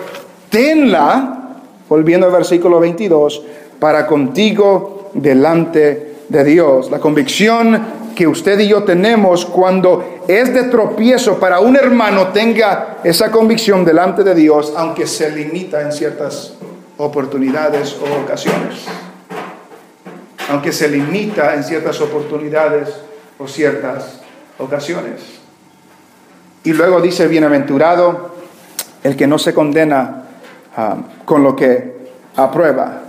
tenla, 0.57 1.59
volviendo 1.87 2.25
al 2.25 2.33
versículo 2.33 2.81
22, 2.81 3.43
para 3.79 4.07
contigo 4.07 5.11
delante 5.13 6.15
de 6.31 6.45
Dios. 6.45 6.91
La 6.91 6.99
convicción 6.99 7.79
que 8.15 8.27
usted 8.27 8.59
y 8.61 8.69
yo 8.69 8.83
tenemos 8.83 9.45
cuando 9.45 10.23
es 10.27 10.55
de 10.55 10.65
tropiezo 10.65 11.39
para 11.39 11.61
un 11.61 11.77
hermano 11.77 12.29
tenga 12.29 13.01
esa 13.05 13.31
convicción 13.31 13.85
delante 13.85 14.25
de 14.25 14.35
Dios, 14.35 14.73
aunque 14.75 15.07
se 15.07 15.31
limita 15.31 15.83
en 15.83 15.93
ciertas 15.93 16.55
oportunidades 16.97 17.95
o 18.01 18.23
ocasiones. 18.23 18.87
Aunque 20.49 20.73
se 20.73 20.89
limita 20.89 21.55
en 21.55 21.65
ciertas 21.65 22.01
oportunidades 22.01 22.89
o 23.39 23.47
ciertas 23.47 24.21
ocasiones. 24.57 25.21
Y 26.65 26.73
luego 26.73 27.03
dice, 27.03 27.29
bienaventurado 27.29 28.31
el 29.03 29.17
que 29.17 29.27
no 29.27 29.39
se 29.39 29.53
condena 29.53 30.23
Um, 30.77 31.05
con 31.25 31.43
lo 31.43 31.57
que 31.57 31.97
aprueba. 32.37 33.01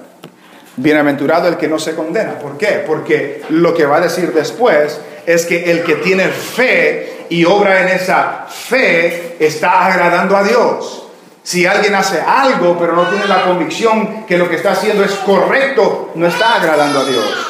Bienaventurado 0.77 1.49
el 1.49 1.57
que 1.57 1.67
no 1.67 1.77
se 1.77 1.95
condena. 1.95 2.39
¿Por 2.39 2.57
qué? 2.57 2.85
Porque 2.87 3.41
lo 3.49 3.73
que 3.73 3.85
va 3.85 3.97
a 3.97 4.01
decir 4.01 4.31
después 4.31 4.97
es 5.25 5.45
que 5.45 5.69
el 5.69 5.83
que 5.83 5.95
tiene 5.95 6.29
fe 6.29 7.25
y 7.29 7.43
obra 7.43 7.81
en 7.81 7.89
esa 7.89 8.45
fe 8.47 9.35
está 9.37 9.85
agradando 9.85 10.37
a 10.37 10.43
Dios. 10.43 11.09
Si 11.43 11.65
alguien 11.65 11.93
hace 11.95 12.21
algo 12.21 12.77
pero 12.79 12.93
no 12.93 13.07
tiene 13.09 13.27
la 13.27 13.43
convicción 13.43 14.25
que 14.25 14.37
lo 14.37 14.47
que 14.47 14.55
está 14.55 14.71
haciendo 14.71 15.03
es 15.03 15.15
correcto, 15.15 16.11
no 16.15 16.25
está 16.25 16.55
agradando 16.55 17.01
a 17.01 17.05
Dios. 17.05 17.47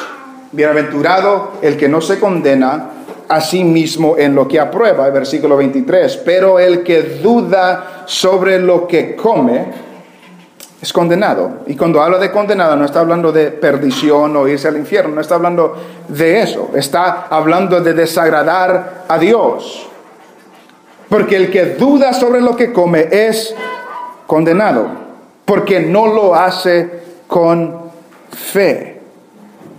Bienaventurado 0.50 1.58
el 1.62 1.76
que 1.76 1.88
no 1.88 2.00
se 2.00 2.18
condena 2.18 2.90
a 3.28 3.40
sí 3.40 3.62
mismo 3.62 4.16
en 4.18 4.34
lo 4.34 4.48
que 4.48 4.58
aprueba, 4.58 5.06
el 5.06 5.12
versículo 5.12 5.56
23. 5.56 6.16
Pero 6.24 6.58
el 6.58 6.82
que 6.82 7.02
duda 7.22 8.02
sobre 8.06 8.58
lo 8.58 8.88
que 8.88 9.14
come, 9.14 9.87
es 10.80 10.92
condenado. 10.92 11.60
Y 11.66 11.76
cuando 11.76 12.00
habla 12.02 12.18
de 12.18 12.30
condenado 12.30 12.76
no 12.76 12.84
está 12.84 13.00
hablando 13.00 13.32
de 13.32 13.50
perdición 13.50 14.36
o 14.36 14.46
irse 14.46 14.68
al 14.68 14.76
infierno, 14.76 15.14
no 15.14 15.20
está 15.20 15.34
hablando 15.34 15.76
de 16.06 16.40
eso, 16.40 16.70
está 16.74 17.26
hablando 17.28 17.80
de 17.80 17.94
desagradar 17.94 19.04
a 19.08 19.18
Dios. 19.18 19.88
Porque 21.08 21.36
el 21.36 21.50
que 21.50 21.74
duda 21.74 22.12
sobre 22.12 22.40
lo 22.40 22.54
que 22.54 22.72
come 22.72 23.08
es 23.10 23.54
condenado, 24.26 24.88
porque 25.44 25.80
no 25.80 26.06
lo 26.06 26.34
hace 26.34 27.00
con 27.26 27.90
fe. 28.30 29.00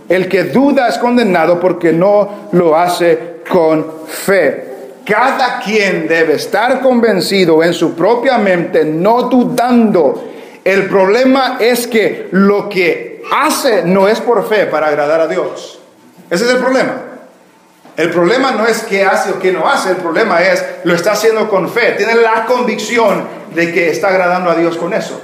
El 0.08 0.28
que 0.28 0.44
duda 0.44 0.88
es 0.88 0.98
condenado 0.98 1.60
porque 1.60 1.92
no 1.92 2.48
lo 2.52 2.76
hace 2.76 3.36
con 3.48 3.86
fe. 4.08 4.66
Cada 5.06 5.60
quien 5.60 6.08
debe 6.08 6.34
estar 6.34 6.80
convencido 6.80 7.62
en 7.62 7.72
su 7.72 7.94
propia 7.94 8.36
mente, 8.36 8.84
no 8.84 9.22
dudando 9.22 10.24
el 10.64 10.88
problema 10.88 11.56
es 11.60 11.86
que 11.86 12.28
lo 12.32 12.68
que 12.68 13.22
hace 13.32 13.82
no 13.84 14.08
es 14.08 14.20
por 14.20 14.46
fe 14.48 14.66
para 14.66 14.88
agradar 14.88 15.20
a 15.20 15.26
Dios. 15.26 15.80
Ese 16.28 16.44
es 16.44 16.50
el 16.50 16.58
problema. 16.58 17.02
El 17.96 18.10
problema 18.10 18.52
no 18.52 18.66
es 18.66 18.82
qué 18.82 19.04
hace 19.04 19.30
o 19.30 19.38
qué 19.38 19.52
no 19.52 19.68
hace, 19.68 19.90
el 19.90 19.96
problema 19.96 20.42
es 20.42 20.64
lo 20.84 20.94
está 20.94 21.12
haciendo 21.12 21.48
con 21.48 21.68
fe. 21.68 21.92
Tiene 21.96 22.14
la 22.14 22.46
convicción 22.46 23.26
de 23.54 23.72
que 23.72 23.90
está 23.90 24.08
agradando 24.08 24.50
a 24.50 24.54
Dios 24.54 24.76
con 24.76 24.92
eso. 24.94 25.20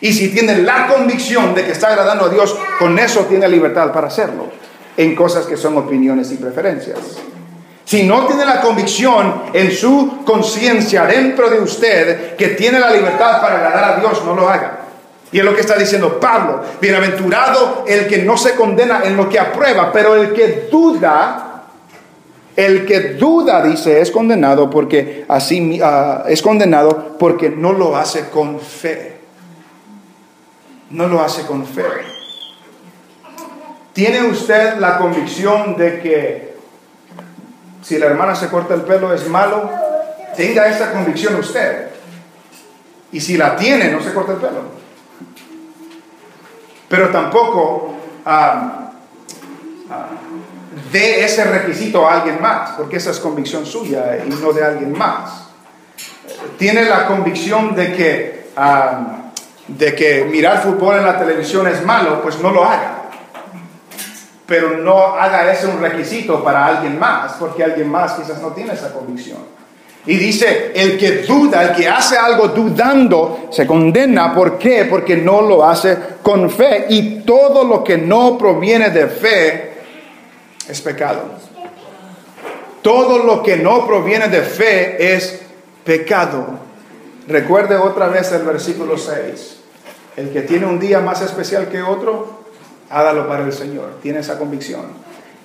Y 0.00 0.12
si 0.12 0.28
tiene 0.28 0.58
la 0.58 0.88
convicción 0.88 1.54
de 1.54 1.64
que 1.64 1.72
está 1.72 1.88
agradando 1.88 2.26
a 2.26 2.28
Dios 2.28 2.56
con 2.78 2.98
eso, 2.98 3.26
tiene 3.26 3.48
libertad 3.48 3.92
para 3.92 4.08
hacerlo 4.08 4.50
en 4.96 5.14
cosas 5.14 5.46
que 5.46 5.56
son 5.56 5.76
opiniones 5.76 6.30
y 6.32 6.36
preferencias. 6.36 6.98
Si 7.92 8.04
no 8.04 8.26
tiene 8.26 8.46
la 8.46 8.62
convicción 8.62 9.42
en 9.52 9.70
su 9.70 10.24
conciencia 10.24 11.04
dentro 11.04 11.50
de 11.50 11.60
usted 11.60 12.36
que 12.36 12.48
tiene 12.48 12.80
la 12.80 12.90
libertad 12.90 13.38
para 13.42 13.56
agradar 13.56 13.84
a 13.84 14.00
Dios, 14.00 14.24
no 14.24 14.34
lo 14.34 14.48
haga. 14.48 14.78
Y 15.30 15.38
es 15.38 15.44
lo 15.44 15.54
que 15.54 15.60
está 15.60 15.76
diciendo 15.76 16.18
Pablo. 16.18 16.62
Bienaventurado 16.80 17.84
el 17.86 18.06
que 18.06 18.22
no 18.22 18.38
se 18.38 18.54
condena 18.54 19.02
en 19.04 19.14
lo 19.14 19.28
que 19.28 19.38
aprueba, 19.38 19.92
pero 19.92 20.14
el 20.14 20.32
que 20.32 20.68
duda, 20.72 21.64
el 22.56 22.86
que 22.86 23.10
duda, 23.10 23.62
dice, 23.62 24.00
es 24.00 24.10
condenado 24.10 24.70
porque 24.70 25.26
así 25.28 25.78
es 26.28 26.40
condenado 26.40 27.18
porque 27.18 27.50
no 27.50 27.74
lo 27.74 27.94
hace 27.94 28.30
con 28.30 28.58
fe. 28.58 29.18
No 30.88 31.08
lo 31.08 31.20
hace 31.20 31.42
con 31.42 31.66
fe. 31.66 31.84
¿Tiene 33.92 34.22
usted 34.22 34.78
la 34.78 34.96
convicción 34.96 35.76
de 35.76 36.00
que 36.00 36.51
si 37.82 37.98
la 37.98 38.06
hermana 38.06 38.34
se 38.34 38.48
corta 38.48 38.74
el 38.74 38.82
pelo 38.82 39.12
es 39.12 39.28
malo? 39.28 39.68
Tenga 40.36 40.68
esa 40.68 40.92
convicción 40.92 41.34
usted. 41.34 41.88
Y 43.10 43.20
si 43.20 43.36
la 43.36 43.56
tiene, 43.56 43.90
no 43.90 44.00
se 44.00 44.14
corta 44.14 44.32
el 44.32 44.38
pelo. 44.38 44.62
Pero 46.88 47.08
tampoco 47.10 47.94
ah, 48.24 48.92
dé 50.92 51.24
ese 51.24 51.44
requisito 51.44 52.06
a 52.06 52.20
alguien 52.20 52.40
más, 52.40 52.70
porque 52.70 52.96
esa 52.96 53.10
es 53.10 53.18
convicción 53.18 53.66
suya 53.66 54.18
y 54.24 54.28
no 54.28 54.52
de 54.52 54.64
alguien 54.64 54.92
más. 54.96 55.48
Tiene 56.58 56.84
la 56.84 57.06
convicción 57.06 57.74
de 57.74 57.94
que, 57.94 58.50
de 59.68 59.94
que 59.94 60.24
mirar 60.24 60.62
fútbol 60.62 60.96
en 60.96 61.04
la 61.04 61.18
televisión 61.18 61.66
es 61.66 61.84
malo, 61.84 62.22
pues 62.22 62.38
no 62.38 62.50
lo 62.50 62.64
haga 62.64 62.91
pero 64.52 64.76
no 64.76 65.14
haga 65.14 65.50
ese 65.50 65.66
un 65.66 65.80
requisito 65.80 66.44
para 66.44 66.66
alguien 66.66 66.98
más, 66.98 67.32
porque 67.40 67.64
alguien 67.64 67.88
más 67.88 68.12
quizás 68.12 68.42
no 68.42 68.48
tiene 68.48 68.74
esa 68.74 68.92
convicción. 68.92 69.38
Y 70.04 70.16
dice, 70.16 70.72
el 70.74 70.98
que 70.98 71.22
duda, 71.22 71.62
el 71.62 71.74
que 71.74 71.88
hace 71.88 72.18
algo 72.18 72.48
dudando, 72.48 73.48
se 73.50 73.66
condena. 73.66 74.34
¿Por 74.34 74.58
qué? 74.58 74.84
Porque 74.84 75.16
no 75.16 75.40
lo 75.40 75.64
hace 75.64 75.96
con 76.22 76.50
fe. 76.50 76.84
Y 76.90 77.20
todo 77.20 77.64
lo 77.64 77.82
que 77.82 77.96
no 77.96 78.36
proviene 78.36 78.90
de 78.90 79.06
fe 79.06 79.72
es 80.68 80.82
pecado. 80.82 81.22
Todo 82.82 83.24
lo 83.24 83.42
que 83.42 83.56
no 83.56 83.86
proviene 83.86 84.28
de 84.28 84.42
fe 84.42 85.14
es 85.14 85.40
pecado. 85.82 86.58
Recuerde 87.26 87.76
otra 87.76 88.08
vez 88.08 88.30
el 88.32 88.42
versículo 88.42 88.98
6. 88.98 89.60
El 90.18 90.30
que 90.30 90.42
tiene 90.42 90.66
un 90.66 90.78
día 90.78 91.00
más 91.00 91.22
especial 91.22 91.68
que 91.68 91.80
otro, 91.80 92.41
hágalo 92.92 93.26
para 93.26 93.44
el 93.44 93.52
Señor. 93.52 93.98
Tiene 94.02 94.20
esa 94.20 94.38
convicción. 94.38 94.82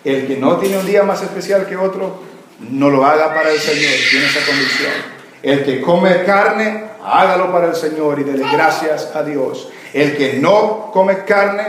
El 0.04 0.28
que 0.28 0.38
no 0.38 0.58
tiene 0.58 0.78
un 0.78 0.86
día 0.86 1.04
más 1.04 1.22
especial 1.24 1.66
que 1.66 1.78
otro, 1.78 2.22
no 2.70 2.90
lo 2.90 3.06
haga 3.06 3.34
para 3.34 3.52
el 3.52 3.60
Señor. 3.60 3.94
Tiene 4.12 4.26
esa 4.26 4.46
convicción. 4.46 4.92
El 5.42 5.64
que 5.64 5.82
come 5.82 6.24
carne, 6.24 6.84
hágalo 7.04 7.52
para 7.52 7.68
el 7.68 7.76
Señor 7.76 8.20
y 8.20 8.24
dele 8.24 8.46
gracias 8.52 9.16
a 9.16 9.24
Dios. 9.24 9.70
El 9.94 10.18
que 10.18 10.34
no 10.34 10.92
come 10.92 11.24
carne, 11.24 11.64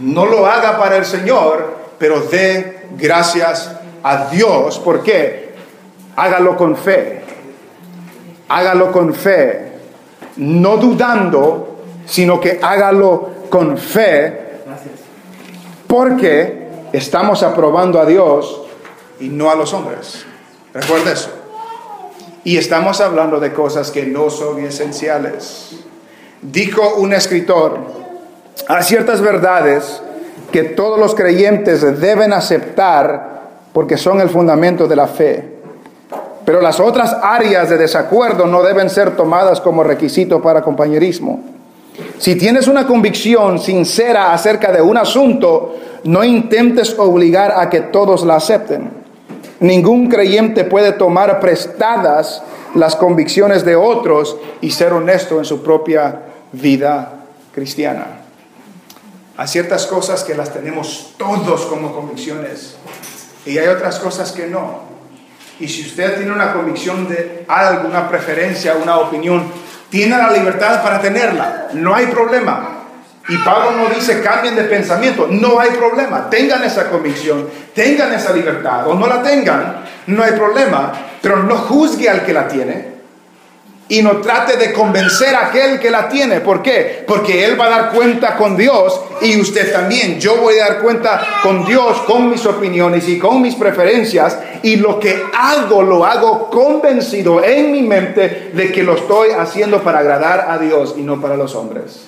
no 0.00 0.26
lo 0.26 0.46
haga 0.46 0.78
para 0.78 0.96
el 0.96 1.04
Señor, 1.04 1.76
pero 1.98 2.20
dé 2.20 2.86
gracias 2.96 3.72
a 4.02 4.28
Dios. 4.28 4.78
¿Por 4.78 5.02
qué? 5.02 5.54
Hágalo 6.16 6.56
con 6.56 6.76
fe. 6.76 7.22
Hágalo 8.48 8.92
con 8.92 9.14
fe. 9.14 9.72
No 10.36 10.76
dudando, 10.76 11.82
sino 12.06 12.40
que 12.40 12.60
hágalo 12.62 13.30
con 13.50 13.78
fe 13.78 14.47
porque 15.88 16.68
estamos 16.92 17.42
aprobando 17.42 18.00
a 18.00 18.06
Dios 18.06 18.62
y 19.18 19.28
no 19.28 19.50
a 19.50 19.56
los 19.56 19.74
hombres. 19.74 20.24
Recuerda 20.72 21.12
eso. 21.12 21.30
Y 22.44 22.56
estamos 22.56 23.00
hablando 23.00 23.40
de 23.40 23.52
cosas 23.52 23.90
que 23.90 24.06
no 24.06 24.30
son 24.30 24.64
esenciales. 24.64 25.70
Dijo 26.40 26.94
un 26.96 27.12
escritor, 27.12 27.78
hay 28.68 28.82
ciertas 28.84 29.20
verdades 29.20 30.00
que 30.52 30.62
todos 30.62 31.00
los 31.00 31.14
creyentes 31.14 32.00
deben 32.00 32.32
aceptar 32.32 33.40
porque 33.72 33.96
son 33.96 34.20
el 34.20 34.30
fundamento 34.30 34.86
de 34.86 34.96
la 34.96 35.08
fe. 35.08 35.58
Pero 36.44 36.60
las 36.60 36.80
otras 36.80 37.16
áreas 37.22 37.68
de 37.68 37.76
desacuerdo 37.76 38.46
no 38.46 38.62
deben 38.62 38.88
ser 38.88 39.16
tomadas 39.16 39.60
como 39.60 39.82
requisito 39.82 40.40
para 40.40 40.62
compañerismo. 40.62 41.57
Si 42.18 42.36
tienes 42.36 42.68
una 42.68 42.86
convicción 42.86 43.58
sincera 43.58 44.32
acerca 44.32 44.72
de 44.72 44.82
un 44.82 44.96
asunto, 44.96 45.76
no 46.04 46.24
intentes 46.24 46.98
obligar 46.98 47.52
a 47.56 47.68
que 47.68 47.80
todos 47.80 48.24
la 48.24 48.36
acepten. 48.36 48.90
Ningún 49.60 50.08
creyente 50.08 50.64
puede 50.64 50.92
tomar 50.92 51.40
prestadas 51.40 52.42
las 52.74 52.96
convicciones 52.96 53.64
de 53.64 53.76
otros 53.76 54.36
y 54.60 54.70
ser 54.70 54.92
honesto 54.92 55.38
en 55.38 55.44
su 55.44 55.62
propia 55.62 56.22
vida 56.52 57.12
cristiana. 57.52 58.06
Hay 59.36 59.48
ciertas 59.48 59.86
cosas 59.86 60.24
que 60.24 60.34
las 60.34 60.52
tenemos 60.52 61.14
todos 61.16 61.66
como 61.66 61.92
convicciones 61.94 62.76
y 63.46 63.58
hay 63.58 63.68
otras 63.68 63.98
cosas 63.98 64.32
que 64.32 64.46
no. 64.46 64.80
Y 65.60 65.68
si 65.68 65.82
usted 65.82 66.16
tiene 66.16 66.32
una 66.32 66.52
convicción 66.52 67.08
de 67.08 67.44
algo, 67.48 67.88
una 67.88 68.08
preferencia, 68.08 68.76
una 68.80 68.98
opinión, 68.98 69.44
tiene 69.90 70.16
la 70.16 70.30
libertad 70.30 70.82
para 70.82 71.00
tenerla, 71.00 71.68
no 71.72 71.94
hay 71.94 72.06
problema. 72.06 72.74
Y 73.28 73.36
Pablo 73.38 73.72
no 73.72 73.94
dice 73.94 74.22
cambien 74.22 74.56
de 74.56 74.64
pensamiento, 74.64 75.26
no 75.30 75.60
hay 75.60 75.70
problema, 75.70 76.30
tengan 76.30 76.64
esa 76.64 76.88
convicción, 76.88 77.48
tengan 77.74 78.12
esa 78.12 78.32
libertad, 78.32 78.88
o 78.88 78.94
no 78.94 79.06
la 79.06 79.22
tengan, 79.22 79.84
no 80.06 80.22
hay 80.22 80.32
problema, 80.32 80.92
pero 81.20 81.42
no 81.42 81.56
juzgue 81.56 82.08
al 82.08 82.24
que 82.24 82.32
la 82.32 82.48
tiene 82.48 82.97
y 83.88 84.02
no 84.02 84.18
trate 84.18 84.56
de 84.56 84.72
convencer 84.72 85.34
a 85.34 85.46
aquel 85.46 85.80
que 85.80 85.90
la 85.90 86.08
tiene. 86.08 86.40
¿Por 86.40 86.62
qué? 86.62 87.04
Porque 87.06 87.44
él 87.44 87.58
va 87.58 87.66
a 87.66 87.70
dar 87.70 87.92
cuenta 87.92 88.36
con 88.36 88.56
Dios 88.56 89.00
y 89.22 89.40
usted 89.40 89.72
también. 89.72 90.20
Yo 90.20 90.36
voy 90.36 90.58
a 90.58 90.68
dar 90.68 90.78
cuenta 90.80 91.20
con 91.42 91.64
Dios, 91.64 91.98
con 92.06 92.28
mis 92.28 92.44
opiniones 92.44 93.08
y 93.08 93.18
con 93.18 93.40
mis 93.40 93.54
preferencias 93.54 94.38
y 94.62 94.76
lo 94.76 95.00
que 95.00 95.22
hago 95.34 95.82
lo 95.82 96.04
hago 96.04 96.50
convencido 96.50 97.42
en 97.42 97.72
mi 97.72 97.82
mente 97.82 98.50
de 98.52 98.72
que 98.72 98.82
lo 98.82 98.94
estoy 98.94 99.30
haciendo 99.30 99.82
para 99.82 100.00
agradar 100.00 100.46
a 100.50 100.58
Dios 100.58 100.94
y 100.96 101.02
no 101.02 101.20
para 101.20 101.36
los 101.36 101.54
hombres. 101.54 102.06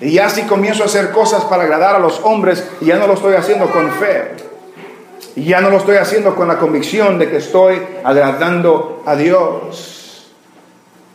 Y 0.00 0.12
ya 0.12 0.28
si 0.28 0.42
comienzo 0.42 0.82
a 0.82 0.86
hacer 0.86 1.10
cosas 1.10 1.44
para 1.44 1.62
agradar 1.62 1.94
a 1.94 1.98
los 2.00 2.20
hombres, 2.24 2.64
ya 2.80 2.96
no 2.96 3.06
lo 3.06 3.14
estoy 3.14 3.34
haciendo 3.34 3.70
con 3.70 3.90
fe. 3.92 4.32
Y 5.36 5.44
ya 5.44 5.60
no 5.60 5.70
lo 5.70 5.78
estoy 5.78 5.96
haciendo 5.96 6.34
con 6.34 6.48
la 6.48 6.58
convicción 6.58 7.18
de 7.18 7.30
que 7.30 7.36
estoy 7.36 7.80
agradando 8.04 9.02
a 9.06 9.14
Dios. 9.14 9.91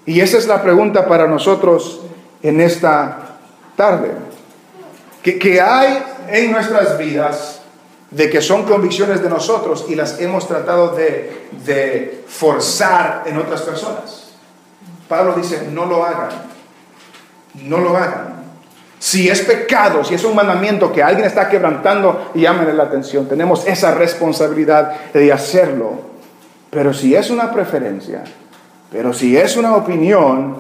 Y 0.07 0.21
esa 0.21 0.37
es 0.37 0.47
la 0.47 0.63
pregunta 0.63 1.05
para 1.05 1.27
nosotros 1.27 1.99
en 2.41 2.61
esta 2.61 3.37
tarde. 3.75 4.11
¿Qué, 5.21 5.59
hay 5.61 6.01
en 6.29 6.53
nuestras 6.53 6.97
vidas 6.97 7.59
de 8.09 8.29
que 8.29 8.41
son 8.41 8.63
convicciones 8.63 9.21
de 9.21 9.29
nosotros 9.29 9.85
y 9.89 9.95
las 9.95 10.21
hemos 10.21 10.47
tratado 10.47 10.95
de, 10.95 11.49
de 11.65 12.23
forzar 12.25 13.23
en 13.25 13.37
otras 13.37 13.61
personas? 13.63 14.31
Pablo 15.09 15.33
dice, 15.33 15.67
no 15.73 15.85
lo 15.85 16.05
hagan, 16.05 16.29
no 17.63 17.79
lo 17.79 17.97
hagan. 17.97 18.37
Si 18.99 19.27
es 19.27 19.41
pecado, 19.41 20.05
si 20.05 20.13
es 20.13 20.23
un 20.23 20.35
mandamiento 20.35 20.93
que 20.93 21.03
alguien 21.03 21.27
está 21.27 21.49
quebrantando, 21.49 22.31
llámenle 22.33 22.73
la 22.73 22.83
atención. 22.83 23.27
Tenemos 23.27 23.67
esa 23.67 23.93
responsabilidad 23.93 25.11
de 25.13 25.33
hacerlo. 25.33 25.99
Pero 26.69 26.93
si 26.93 27.13
es 27.13 27.29
una 27.29 27.51
preferencia, 27.51 28.23
pero 28.91 29.13
si 29.13 29.35
es 29.37 29.57
una 29.57 29.75
opinión, 29.75 30.55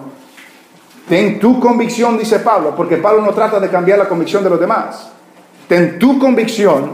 ten 1.07 1.39
tu 1.39 1.59
convicción, 1.59 2.17
dice 2.17 2.39
Pablo, 2.39 2.75
porque 2.75 2.97
Pablo 2.97 3.21
no 3.21 3.33
trata 3.33 3.59
de 3.59 3.69
cambiar 3.69 3.99
la 3.99 4.07
convicción 4.07 4.43
de 4.43 4.49
los 4.49 4.59
demás. 4.59 5.09
Ten 5.67 5.99
tu 5.99 6.19
convicción 6.19 6.91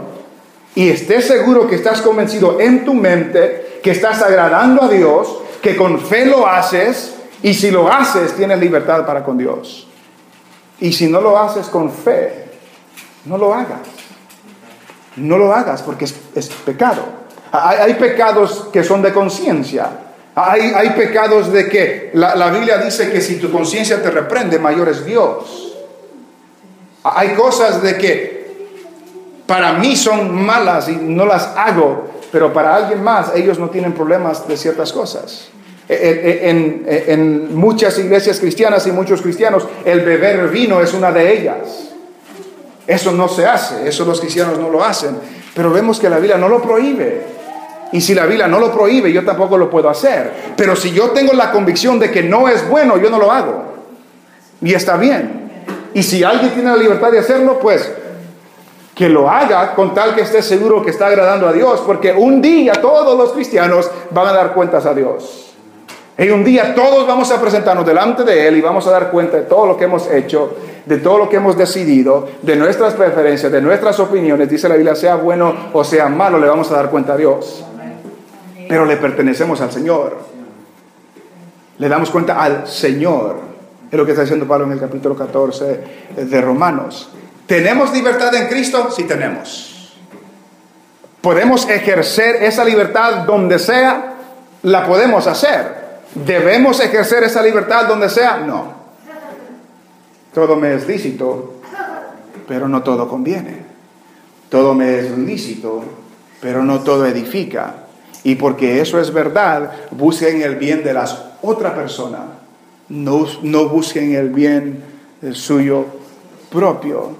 y 0.74 0.88
estés 0.88 1.26
seguro 1.26 1.66
que 1.66 1.76
estás 1.76 2.02
convencido 2.02 2.60
en 2.60 2.84
tu 2.84 2.94
mente, 2.94 3.80
que 3.82 3.92
estás 3.92 4.22
agradando 4.22 4.82
a 4.82 4.88
Dios, 4.88 5.38
que 5.62 5.76
con 5.76 6.00
fe 6.00 6.26
lo 6.26 6.46
haces 6.46 7.14
y 7.42 7.54
si 7.54 7.70
lo 7.70 7.92
haces 7.92 8.34
tienes 8.34 8.58
libertad 8.58 9.06
para 9.06 9.22
con 9.22 9.38
Dios. 9.38 9.86
Y 10.80 10.92
si 10.92 11.08
no 11.08 11.20
lo 11.20 11.38
haces 11.38 11.66
con 11.68 11.90
fe, 11.90 12.46
no 13.24 13.38
lo 13.38 13.54
hagas. 13.54 13.80
No 15.16 15.38
lo 15.38 15.52
hagas 15.54 15.82
porque 15.82 16.04
es, 16.04 16.48
pecado. 16.64 17.02
Hay, 17.52 17.94
pecados 17.94 18.68
que 18.72 18.82
son 18.82 19.00
de 19.00 19.12
conciencia. 19.12 19.88
Hay, 20.36 20.90
pecados 20.90 21.52
de 21.52 21.68
que 21.68 22.10
la, 22.14 22.50
Biblia 22.50 22.78
dice 22.78 23.10
que 23.10 23.20
si 23.20 23.36
tu 23.36 23.52
conciencia 23.52 24.02
te 24.02 24.10
reprende, 24.10 24.58
mayor 24.58 24.88
es 24.88 25.04
Dios. 25.04 25.76
Hay 27.04 27.34
cosas 27.34 27.82
de 27.82 27.96
que 27.96 28.44
para 29.46 29.74
mí 29.74 29.94
son 29.94 30.34
malas 30.34 30.88
y 30.88 30.96
no 30.96 31.24
las 31.24 31.52
hago, 31.56 32.08
pero 32.32 32.52
para 32.52 32.74
alguien 32.74 33.02
más 33.02 33.32
ellos 33.36 33.60
no 33.60 33.70
tienen 33.70 33.92
problemas 33.92 34.48
de 34.48 34.56
ciertas 34.56 34.92
cosas. 34.92 35.50
En, 35.86 37.54
muchas 37.54 37.96
iglesias 37.98 38.40
cristianas 38.40 38.86
y 38.88 38.92
muchos 38.92 39.22
cristianos, 39.22 39.68
el 39.84 40.00
beber 40.00 40.48
vino 40.48 40.80
es 40.80 40.94
una 40.94 41.12
de 41.12 41.32
ellas. 41.32 41.90
Eso 42.86 43.12
no 43.12 43.28
se 43.28 43.46
hace, 43.46 43.88
eso 43.88 44.04
los 44.04 44.20
cristianos 44.20 44.58
no 44.58 44.68
lo 44.68 44.82
hacen. 44.82 45.16
Pero 45.54 45.70
vemos 45.70 46.00
que 46.00 46.08
la 46.08 46.16
Biblia 46.18 46.38
no 46.38 46.48
lo 46.48 46.60
prohíbe. 46.60 47.33
Y 47.92 48.00
si 48.00 48.14
la 48.14 48.26
Biblia 48.26 48.48
no 48.48 48.58
lo 48.58 48.72
prohíbe, 48.72 49.12
yo 49.12 49.24
tampoco 49.24 49.56
lo 49.56 49.70
puedo 49.70 49.88
hacer. 49.88 50.32
Pero 50.56 50.74
si 50.74 50.90
yo 50.90 51.10
tengo 51.10 51.32
la 51.32 51.52
convicción 51.52 51.98
de 51.98 52.10
que 52.10 52.22
no 52.22 52.48
es 52.48 52.68
bueno, 52.68 52.96
yo 52.98 53.10
no 53.10 53.18
lo 53.18 53.30
hago. 53.30 53.62
Y 54.60 54.74
está 54.74 54.96
bien. 54.96 55.44
Y 55.92 56.02
si 56.02 56.24
alguien 56.24 56.52
tiene 56.52 56.70
la 56.70 56.76
libertad 56.76 57.10
de 57.12 57.20
hacerlo, 57.20 57.58
pues 57.60 57.92
que 58.94 59.08
lo 59.08 59.28
haga 59.28 59.74
con 59.74 59.92
tal 59.92 60.14
que 60.14 60.22
esté 60.22 60.40
seguro 60.42 60.82
que 60.82 60.90
está 60.90 61.06
agradando 61.06 61.48
a 61.48 61.52
Dios. 61.52 61.82
Porque 61.86 62.12
un 62.12 62.42
día 62.42 62.72
todos 62.74 63.16
los 63.16 63.32
cristianos 63.32 63.90
van 64.10 64.26
a 64.28 64.32
dar 64.32 64.54
cuentas 64.54 64.86
a 64.86 64.94
Dios. 64.94 65.44
Y 66.16 66.30
un 66.30 66.44
día 66.44 66.74
todos 66.74 67.06
vamos 67.08 67.30
a 67.32 67.40
presentarnos 67.40 67.84
delante 67.84 68.22
de 68.22 68.46
Él 68.46 68.56
y 68.56 68.60
vamos 68.60 68.86
a 68.86 68.90
dar 68.92 69.10
cuenta 69.10 69.36
de 69.36 69.42
todo 69.44 69.66
lo 69.66 69.76
que 69.76 69.84
hemos 69.84 70.08
hecho, 70.08 70.56
de 70.86 70.98
todo 70.98 71.18
lo 71.18 71.28
que 71.28 71.36
hemos 71.36 71.56
decidido, 71.56 72.28
de 72.40 72.54
nuestras 72.54 72.94
preferencias, 72.94 73.50
de 73.50 73.60
nuestras 73.60 73.98
opiniones. 73.98 74.48
Dice 74.48 74.68
la 74.68 74.76
Biblia, 74.76 74.94
sea 74.94 75.16
bueno 75.16 75.52
o 75.72 75.82
sea 75.82 76.08
malo, 76.08 76.38
le 76.38 76.46
vamos 76.46 76.70
a 76.70 76.76
dar 76.76 76.90
cuenta 76.90 77.14
a 77.14 77.16
Dios. 77.16 77.64
Pero 78.68 78.84
le 78.84 78.96
pertenecemos 78.96 79.60
al 79.60 79.72
Señor. 79.72 80.18
Le 81.78 81.88
damos 81.88 82.10
cuenta 82.10 82.42
al 82.42 82.66
Señor. 82.66 83.40
Es 83.90 83.98
lo 83.98 84.04
que 84.04 84.12
está 84.12 84.22
diciendo 84.22 84.46
Pablo 84.46 84.66
en 84.66 84.72
el 84.72 84.80
capítulo 84.80 85.16
14 85.16 85.84
de 86.16 86.40
Romanos. 86.40 87.10
¿Tenemos 87.46 87.92
libertad 87.92 88.34
en 88.34 88.48
Cristo? 88.48 88.90
Sí 88.90 89.04
tenemos. 89.04 89.94
¿Podemos 91.20 91.68
ejercer 91.68 92.42
esa 92.42 92.64
libertad 92.64 93.24
donde 93.24 93.58
sea? 93.58 94.14
La 94.62 94.86
podemos 94.86 95.26
hacer. 95.26 95.84
¿Debemos 96.14 96.80
ejercer 96.80 97.24
esa 97.24 97.42
libertad 97.42 97.86
donde 97.86 98.08
sea? 98.08 98.38
No. 98.38 98.74
Todo 100.32 100.56
me 100.56 100.74
es 100.74 100.86
lícito, 100.86 101.60
pero 102.46 102.68
no 102.68 102.82
todo 102.82 103.08
conviene. 103.08 103.64
Todo 104.48 104.74
me 104.74 104.98
es 104.98 105.16
lícito, 105.16 105.82
pero 106.40 106.62
no 106.62 106.80
todo 106.80 107.06
edifica. 107.06 107.83
Y 108.24 108.36
porque 108.36 108.80
eso 108.80 108.98
es 108.98 109.12
verdad, 109.12 109.70
busquen 109.90 110.40
el 110.42 110.56
bien 110.56 110.82
de 110.82 110.94
la 110.94 111.06
otra 111.42 111.74
persona. 111.74 112.20
No, 112.88 113.26
no 113.42 113.68
busquen 113.68 114.14
el 114.14 114.30
bien 114.30 114.82
del 115.20 115.36
suyo 115.36 115.84
propio. 116.50 117.10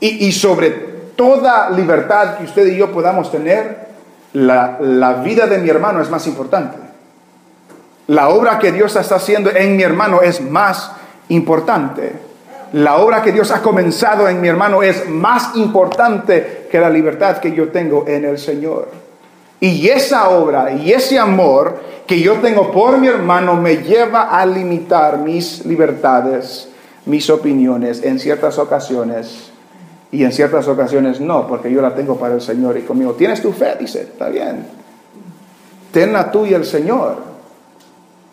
Y, 0.00 0.26
y, 0.26 0.32
sobre 0.32 0.70
toda 1.14 1.70
libertad 1.70 2.38
que 2.38 2.44
usted 2.44 2.66
y 2.68 2.76
yo 2.76 2.90
podamos 2.90 3.30
tener, 3.30 3.88
la, 4.32 4.78
la 4.80 5.14
vida 5.14 5.46
de 5.46 5.58
mi 5.58 5.68
hermano 5.68 6.00
es 6.00 6.08
más 6.08 6.26
importante. 6.26 6.78
La 8.06 8.30
obra 8.30 8.58
que 8.58 8.72
Dios 8.72 8.96
está 8.96 9.16
haciendo 9.16 9.50
en 9.50 9.76
mi 9.76 9.82
hermano 9.82 10.22
es 10.22 10.40
más 10.40 10.92
importante. 11.28 12.12
La 12.72 12.96
obra 12.96 13.22
que 13.22 13.32
Dios 13.32 13.50
ha 13.50 13.60
comenzado 13.60 14.28
en 14.28 14.40
mi 14.40 14.48
hermano 14.48 14.82
es 14.82 15.06
más 15.08 15.54
importante 15.56 16.68
que 16.70 16.80
la 16.80 16.88
libertad 16.88 17.38
que 17.38 17.52
yo 17.52 17.68
tengo 17.68 18.04
en 18.06 18.24
el 18.24 18.38
Señor. 18.38 19.07
Y 19.60 19.88
esa 19.88 20.30
obra 20.30 20.72
y 20.72 20.92
ese 20.92 21.18
amor 21.18 21.80
que 22.06 22.20
yo 22.20 22.34
tengo 22.36 22.70
por 22.70 22.98
mi 22.98 23.08
hermano 23.08 23.56
me 23.56 23.78
lleva 23.78 24.38
a 24.38 24.46
limitar 24.46 25.18
mis 25.18 25.66
libertades, 25.66 26.68
mis 27.06 27.28
opiniones 27.28 28.02
en 28.02 28.18
ciertas 28.18 28.58
ocasiones. 28.58 29.50
Y 30.10 30.24
en 30.24 30.32
ciertas 30.32 30.66
ocasiones 30.68 31.20
no, 31.20 31.46
porque 31.46 31.70
yo 31.70 31.82
la 31.82 31.94
tengo 31.94 32.16
para 32.16 32.34
el 32.34 32.40
Señor 32.40 32.78
y 32.78 32.82
conmigo. 32.82 33.12
¿Tienes 33.12 33.42
tu 33.42 33.52
fe? 33.52 33.76
Dice, 33.78 34.02
está 34.02 34.28
bien. 34.28 34.66
Tenla 35.92 36.30
tú 36.30 36.46
y 36.46 36.54
el 36.54 36.64
Señor. 36.64 37.28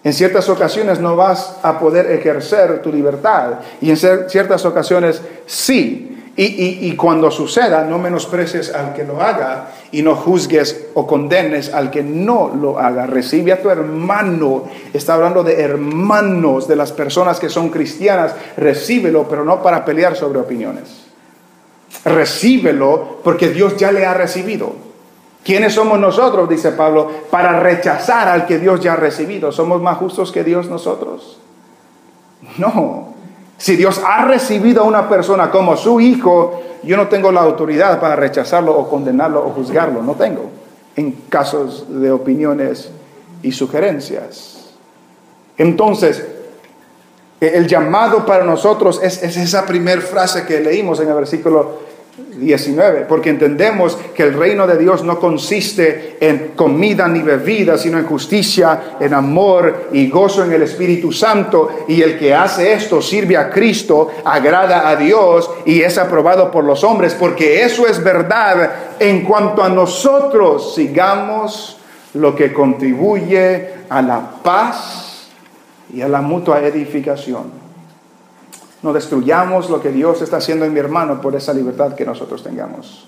En 0.05 0.13
ciertas 0.13 0.47
ocasiones 0.49 0.99
no 0.99 1.15
vas 1.15 1.57
a 1.63 1.79
poder 1.79 2.11
ejercer 2.11 2.81
tu 2.81 2.93
libertad 2.93 3.55
y 3.81 3.89
en 3.89 3.97
ciertas 3.97 4.63
ocasiones 4.63 5.21
sí. 5.47 6.14
Y, 6.37 6.93
cuando 6.97 7.31
suceda, 7.31 7.85
no 7.85 7.97
menosprecies 7.97 8.73
al 8.73 8.93
que 8.93 9.05
lo 9.05 9.21
haga 9.21 9.69
y 9.93 10.01
no 10.01 10.15
juzgues 10.15 10.87
o 10.93 11.07
condenes 11.07 11.73
al 11.73 11.89
que 11.89 12.03
no 12.03 12.51
lo 12.53 12.77
haga. 12.77 13.05
Recibe 13.05 13.53
a 13.53 13.61
tu 13.61 13.69
hermano. 13.69 14.65
Está 14.93 15.13
hablando 15.13 15.43
de 15.43 15.61
hermanos, 15.61 16.67
de 16.67 16.75
las 16.75 16.91
personas 16.91 17.39
que 17.39 17.47
son 17.47 17.69
cristianas. 17.69 18.35
Recíbelo, 18.57 19.29
pero 19.29 19.45
no 19.45 19.63
para 19.63 19.85
pelear 19.85 20.17
sobre 20.17 20.39
opiniones. 20.39 21.05
Recíbelo 22.03 23.19
porque 23.23 23.49
Dios 23.49 23.77
ya 23.77 23.93
le 23.93 24.05
ha 24.05 24.13
recibido. 24.13 24.73
¿Quiénes 25.41 25.73
somos 25.73 25.97
nosotros, 25.99 26.49
dice 26.49 26.73
Pablo, 26.73 27.09
para 27.29 27.61
rechazar 27.61 28.27
al 28.27 28.45
que 28.45 28.59
Dios 28.59 28.81
ya 28.81 28.93
ha 28.93 28.97
recibido? 28.97 29.53
¿Somos 29.53 29.81
más 29.81 29.97
justos 29.99 30.33
que 30.33 30.43
Dios 30.43 30.69
nosotros? 30.69 31.39
No. 32.57 33.14
Si 33.65 33.75
Dios 33.75 33.99
ha 34.05 34.25
recibido 34.25 34.83
a 34.83 34.85
una 34.85 35.09
persona 35.09 35.49
como 35.49 35.75
su 35.75 35.99
hijo, 35.99 36.61
yo 36.83 36.95
no 36.97 37.07
tengo 37.07 37.31
la 37.31 37.41
autoridad 37.41 37.99
para 37.99 38.15
rechazarlo 38.15 38.77
o 38.77 38.87
condenarlo 38.87 39.43
o 39.43 39.49
juzgarlo. 39.49 40.03
No 40.03 40.13
tengo. 40.13 40.51
En 40.95 41.13
casos 41.29 41.87
de 41.89 42.11
opiniones 42.11 42.91
y 43.41 43.51
sugerencias. 43.53 44.67
Entonces, 45.57 46.23
el 47.39 47.65
llamado 47.65 48.23
para 48.23 48.43
nosotros 48.43 48.99
es, 49.01 49.23
es 49.23 49.35
esa 49.35 49.65
primera 49.65 49.99
frase 49.99 50.45
que 50.45 50.59
leímos 50.59 50.99
en 50.99 51.07
el 51.07 51.15
versículo 51.15 51.79
19, 52.17 53.05
porque 53.09 53.29
entendemos 53.29 53.97
que 54.13 54.23
el 54.23 54.33
reino 54.33 54.65
de 54.65 54.77
Dios 54.77 55.03
no 55.03 55.19
consiste 55.19 56.17
en 56.19 56.53
comida 56.55 57.07
ni 57.07 57.21
bebida, 57.21 57.77
sino 57.77 57.97
en 57.97 58.05
justicia, 58.05 58.97
en 58.99 59.13
amor 59.13 59.89
y 59.91 60.09
gozo 60.09 60.43
en 60.43 60.53
el 60.53 60.61
Espíritu 60.61 61.11
Santo. 61.11 61.85
Y 61.87 62.01
el 62.01 62.17
que 62.17 62.33
hace 62.33 62.73
esto 62.73 63.01
sirve 63.01 63.35
a 63.35 63.49
Cristo, 63.49 64.11
agrada 64.23 64.87
a 64.87 64.95
Dios 64.95 65.49
y 65.65 65.81
es 65.81 65.97
aprobado 65.97 66.51
por 66.51 66.63
los 66.63 66.83
hombres, 66.83 67.13
porque 67.13 67.63
eso 67.63 67.85
es 67.85 68.01
verdad 68.01 68.71
en 68.99 69.23
cuanto 69.25 69.61
a 69.61 69.69
nosotros 69.69 70.73
sigamos 70.73 71.77
lo 72.13 72.33
que 72.33 72.53
contribuye 72.53 73.69
a 73.89 74.01
la 74.01 74.21
paz 74.41 75.27
y 75.93 76.01
a 76.01 76.07
la 76.07 76.21
mutua 76.21 76.61
edificación. 76.61 77.64
No 78.85 78.93
destruyamos 78.93 79.71
lo 79.71 79.81
que 79.81 79.89
Dios 79.89 80.21
está 80.21 80.37
haciendo 80.37 80.63
en 80.63 80.71
mi 80.71 80.79
hermano 80.79 81.19
por 81.19 81.35
esa 81.35 81.51
libertad 81.51 81.95
que 81.95 82.05
nosotros 82.05 82.43
tengamos. 82.43 83.07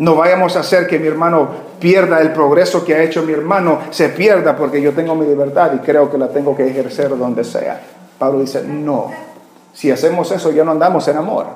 No 0.00 0.16
vayamos 0.16 0.56
a 0.56 0.60
hacer 0.60 0.88
que 0.88 0.98
mi 0.98 1.06
hermano 1.06 1.48
pierda 1.78 2.20
el 2.20 2.32
progreso 2.32 2.84
que 2.84 2.96
ha 2.96 3.04
hecho 3.04 3.22
mi 3.22 3.32
hermano, 3.32 3.82
se 3.90 4.08
pierda 4.08 4.56
porque 4.56 4.82
yo 4.82 4.94
tengo 4.94 5.14
mi 5.14 5.24
libertad 5.24 5.70
y 5.76 5.78
creo 5.78 6.10
que 6.10 6.18
la 6.18 6.26
tengo 6.26 6.56
que 6.56 6.66
ejercer 6.66 7.16
donde 7.16 7.44
sea. 7.44 7.80
Pablo 8.18 8.40
dice, 8.40 8.64
no, 8.64 9.12
si 9.72 9.92
hacemos 9.92 10.32
eso 10.32 10.50
ya 10.50 10.64
no 10.64 10.72
andamos 10.72 11.06
en 11.06 11.18
amor. 11.18 11.46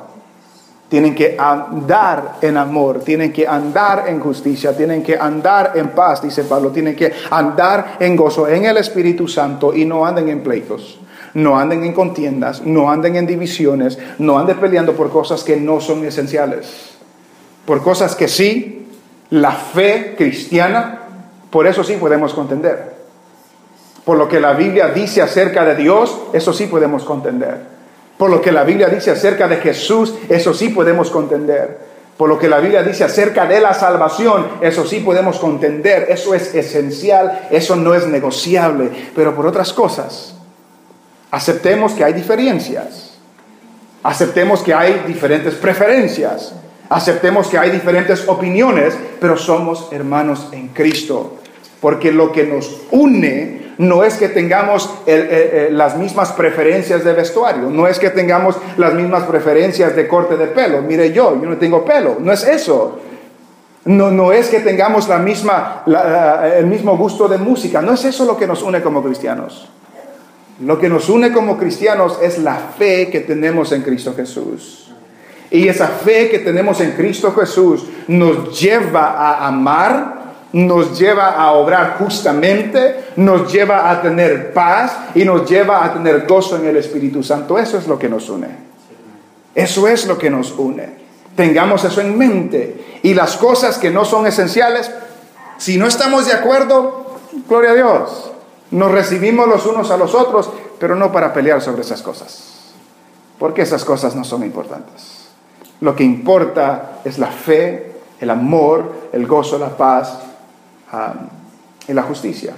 Tienen 0.88 1.16
que 1.16 1.34
andar 1.36 2.36
en 2.42 2.56
amor, 2.56 3.00
tienen 3.00 3.32
que 3.32 3.48
andar 3.48 4.04
en 4.06 4.20
justicia, 4.20 4.76
tienen 4.76 5.02
que 5.02 5.18
andar 5.18 5.72
en 5.74 5.88
paz, 5.88 6.22
dice 6.22 6.44
Pablo, 6.44 6.70
tienen 6.70 6.94
que 6.94 7.12
andar 7.32 7.96
en 7.98 8.14
gozo, 8.14 8.46
en 8.46 8.66
el 8.66 8.76
Espíritu 8.76 9.26
Santo 9.26 9.74
y 9.74 9.84
no 9.84 10.06
anden 10.06 10.28
en 10.28 10.40
pleitos 10.40 11.00
no 11.34 11.58
anden 11.58 11.84
en 11.84 11.92
contiendas, 11.92 12.62
no 12.62 12.90
anden 12.90 13.16
en 13.16 13.26
divisiones, 13.26 13.98
no 14.18 14.38
anden 14.38 14.58
peleando 14.58 14.94
por 14.94 15.10
cosas 15.10 15.44
que 15.44 15.56
no 15.56 15.80
son 15.80 16.04
esenciales, 16.04 16.92
por 17.64 17.82
cosas 17.82 18.14
que 18.16 18.28
sí, 18.28 18.88
la 19.30 19.52
fe 19.52 20.14
cristiana, 20.16 21.00
por 21.50 21.66
eso 21.66 21.84
sí 21.84 21.94
podemos 21.94 22.34
contender. 22.34 23.00
Por 24.04 24.18
lo 24.18 24.28
que 24.28 24.40
la 24.40 24.54
Biblia 24.54 24.88
dice 24.88 25.22
acerca 25.22 25.64
de 25.64 25.76
Dios, 25.76 26.18
eso 26.32 26.52
sí 26.52 26.66
podemos 26.66 27.04
contender. 27.04 27.58
Por 28.16 28.30
lo 28.30 28.40
que 28.40 28.52
la 28.52 28.64
Biblia 28.64 28.88
dice 28.88 29.10
acerca 29.10 29.46
de 29.46 29.56
Jesús, 29.56 30.14
eso 30.28 30.52
sí 30.52 30.70
podemos 30.70 31.10
contender. 31.10 31.78
Por 32.16 32.28
lo 32.28 32.38
que 32.38 32.48
la 32.48 32.60
Biblia 32.60 32.82
dice 32.82 33.04
acerca 33.04 33.46
de 33.46 33.60
la 33.60 33.72
salvación, 33.72 34.46
eso 34.60 34.84
sí 34.84 35.00
podemos 35.00 35.38
contender, 35.38 36.06
eso 36.10 36.34
es 36.34 36.54
esencial, 36.54 37.48
eso 37.50 37.76
no 37.76 37.94
es 37.94 38.06
negociable. 38.06 38.90
Pero 39.14 39.34
por 39.34 39.46
otras 39.46 39.72
cosas, 39.72 40.34
Aceptemos 41.30 41.92
que 41.92 42.04
hay 42.04 42.12
diferencias. 42.12 43.18
Aceptemos 44.02 44.62
que 44.62 44.74
hay 44.74 45.04
diferentes 45.06 45.54
preferencias. 45.54 46.54
Aceptemos 46.88 47.48
que 47.48 47.58
hay 47.58 47.70
diferentes 47.70 48.28
opiniones, 48.28 48.94
pero 49.20 49.36
somos 49.36 49.88
hermanos 49.92 50.48
en 50.52 50.68
Cristo. 50.68 51.36
Porque 51.80 52.12
lo 52.12 52.32
que 52.32 52.44
nos 52.44 52.82
une 52.90 53.70
no 53.78 54.04
es 54.04 54.16
que 54.16 54.28
tengamos 54.28 54.90
las 55.70 55.96
mismas 55.96 56.32
preferencias 56.32 57.02
de 57.02 57.14
vestuario, 57.14 57.70
no 57.70 57.86
es 57.86 57.98
que 57.98 58.10
tengamos 58.10 58.56
las 58.76 58.92
mismas 58.92 59.22
preferencias 59.22 59.96
de 59.96 60.06
corte 60.06 60.36
de 60.36 60.48
pelo. 60.48 60.82
Mire 60.82 61.12
yo, 61.12 61.40
yo 61.40 61.48
no 61.48 61.56
tengo 61.56 61.84
pelo, 61.84 62.18
no 62.20 62.32
es 62.32 62.46
eso. 62.46 62.98
No, 63.86 64.10
no 64.10 64.32
es 64.32 64.48
que 64.48 64.60
tengamos 64.60 65.08
la 65.08 65.18
misma, 65.18 65.84
el 66.54 66.66
mismo 66.66 66.98
gusto 66.98 67.26
de 67.26 67.38
música, 67.38 67.80
no 67.80 67.94
es 67.94 68.04
eso 68.04 68.26
lo 68.26 68.36
que 68.36 68.46
nos 68.46 68.62
une 68.62 68.82
como 68.82 69.02
cristianos. 69.02 69.70
Lo 70.60 70.78
que 70.78 70.88
nos 70.88 71.08
une 71.08 71.32
como 71.32 71.56
cristianos 71.56 72.18
es 72.22 72.38
la 72.38 72.56
fe 72.56 73.08
que 73.10 73.20
tenemos 73.20 73.72
en 73.72 73.82
Cristo 73.82 74.14
Jesús. 74.14 74.90
Y 75.50 75.66
esa 75.66 75.88
fe 75.88 76.28
que 76.30 76.40
tenemos 76.40 76.80
en 76.80 76.92
Cristo 76.92 77.32
Jesús 77.32 77.86
nos 78.08 78.60
lleva 78.60 79.12
a 79.12 79.48
amar, 79.48 80.20
nos 80.52 80.98
lleva 80.98 81.30
a 81.30 81.52
obrar 81.52 81.96
justamente, 81.98 83.04
nos 83.16 83.50
lleva 83.52 83.90
a 83.90 84.02
tener 84.02 84.52
paz 84.52 84.96
y 85.14 85.24
nos 85.24 85.48
lleva 85.48 85.84
a 85.84 85.94
tener 85.94 86.26
gozo 86.26 86.56
en 86.56 86.66
el 86.66 86.76
Espíritu 86.76 87.22
Santo. 87.22 87.58
Eso 87.58 87.78
es 87.78 87.88
lo 87.88 87.98
que 87.98 88.08
nos 88.08 88.28
une. 88.28 88.48
Eso 89.54 89.88
es 89.88 90.06
lo 90.06 90.18
que 90.18 90.30
nos 90.30 90.52
une. 90.52 91.00
Tengamos 91.34 91.84
eso 91.84 92.00
en 92.00 92.16
mente. 92.18 92.98
Y 93.02 93.14
las 93.14 93.36
cosas 93.36 93.78
que 93.78 93.90
no 93.90 94.04
son 94.04 94.26
esenciales, 94.26 94.90
si 95.56 95.78
no 95.78 95.86
estamos 95.86 96.26
de 96.26 96.34
acuerdo, 96.34 97.18
gloria 97.48 97.70
a 97.70 97.74
Dios. 97.74 98.30
Nos 98.70 98.92
recibimos 98.92 99.48
los 99.48 99.66
unos 99.66 99.90
a 99.90 99.96
los 99.96 100.14
otros, 100.14 100.50
pero 100.78 100.94
no 100.94 101.10
para 101.10 101.32
pelear 101.32 101.60
sobre 101.60 101.82
esas 101.82 102.02
cosas, 102.02 102.72
porque 103.38 103.62
esas 103.62 103.84
cosas 103.84 104.14
no 104.14 104.24
son 104.24 104.44
importantes. 104.44 105.28
Lo 105.80 105.96
que 105.96 106.04
importa 106.04 107.00
es 107.04 107.18
la 107.18 107.28
fe, 107.28 107.92
el 108.20 108.30
amor, 108.30 108.92
el 109.12 109.26
gozo, 109.26 109.58
la 109.58 109.76
paz 109.76 110.18
y 111.88 111.92
la 111.92 112.02
justicia. 112.02 112.54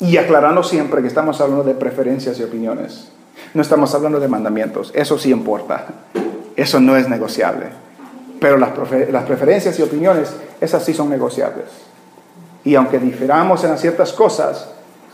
Y 0.00 0.16
aclarando 0.16 0.62
siempre 0.62 1.02
que 1.02 1.08
estamos 1.08 1.40
hablando 1.40 1.62
de 1.62 1.74
preferencias 1.74 2.38
y 2.40 2.42
opiniones. 2.42 3.12
No 3.52 3.62
estamos 3.62 3.94
hablando 3.94 4.18
de 4.18 4.28
mandamientos. 4.28 4.90
Eso 4.94 5.18
sí 5.18 5.30
importa. 5.30 5.86
Eso 6.56 6.80
no 6.80 6.96
es 6.96 7.08
negociable. 7.08 7.66
Pero 8.40 8.58
las, 8.58 8.70
las 9.10 9.24
preferencias 9.24 9.78
y 9.78 9.82
opiniones, 9.82 10.34
esas 10.60 10.84
sí 10.84 10.94
son 10.94 11.10
negociables. 11.10 11.66
Y 12.64 12.74
aunque 12.74 12.98
diferamos 12.98 13.62
en 13.64 13.76
ciertas 13.78 14.12
cosas, 14.12 14.70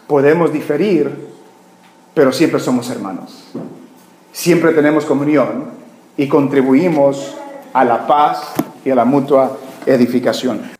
podemos 0.06 0.52
diferir, 0.52 1.28
pero 2.14 2.32
siempre 2.32 2.60
somos 2.60 2.90
hermanos. 2.90 3.44
Siempre 4.32 4.72
tenemos 4.72 5.04
comunión 5.04 5.64
y 6.16 6.28
contribuimos 6.28 7.34
a 7.72 7.84
la 7.84 8.06
paz 8.06 8.52
y 8.84 8.90
a 8.90 8.94
la 8.94 9.04
mutua 9.04 9.56
edificación. 9.86 10.79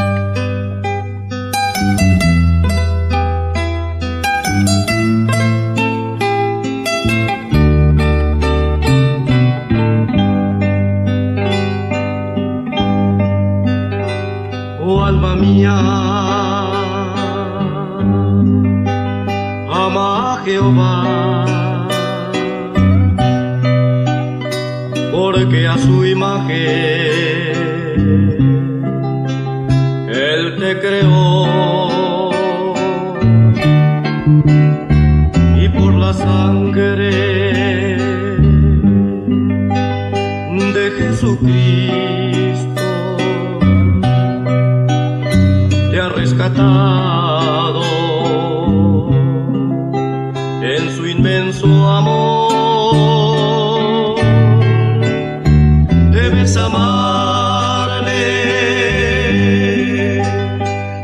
Mía. 15.39 15.77
Ama 19.69 20.33
a 20.33 20.37
Jehová, 20.43 21.87
porque 25.11 25.67
a 25.67 25.77
su 25.77 26.05
imagen 26.05 26.51
Él 30.09 30.55
te 30.59 30.79
creó. 30.79 32.31
Y 35.61 35.69
por 35.69 35.93
la 35.93 36.13
sangre 36.13 37.50
en 50.63 50.91
su 50.95 51.05
inmenso 51.07 51.67
amor. 51.89 52.51
Debes 56.11 56.57
amarle, 56.57 58.21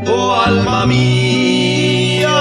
oh 0.06 0.34
alma 0.46 0.86
mía, 0.86 2.38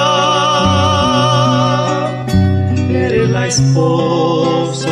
eres 2.89 3.29
la 3.29 3.47
esposa 3.47 4.89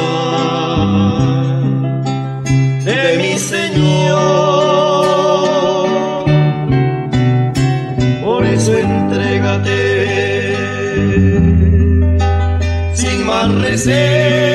de 2.83 3.17
mi 3.17 3.37
Señor. 3.37 4.04
Prazer. 13.75 14.54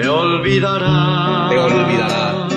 te 0.00 0.08
olvidará, 0.08 1.48
te 1.50 1.58
olvidará. 1.58 2.48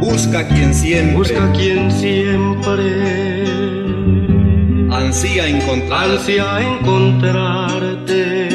Busca 0.00 0.46
quien 0.48 0.74
siempre, 0.74 1.16
busca 1.16 1.52
quien 1.52 1.90
siempre. 1.90 3.44
Ansía 4.90 5.48
encontrar, 5.48 6.10
ansía 6.10 6.60
encontrarte. 6.60 8.48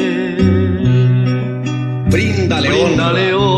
Bríndale, 2.10 2.70
Bríndale 2.70 3.34
Oh 3.34 3.48
alma 3.48 3.57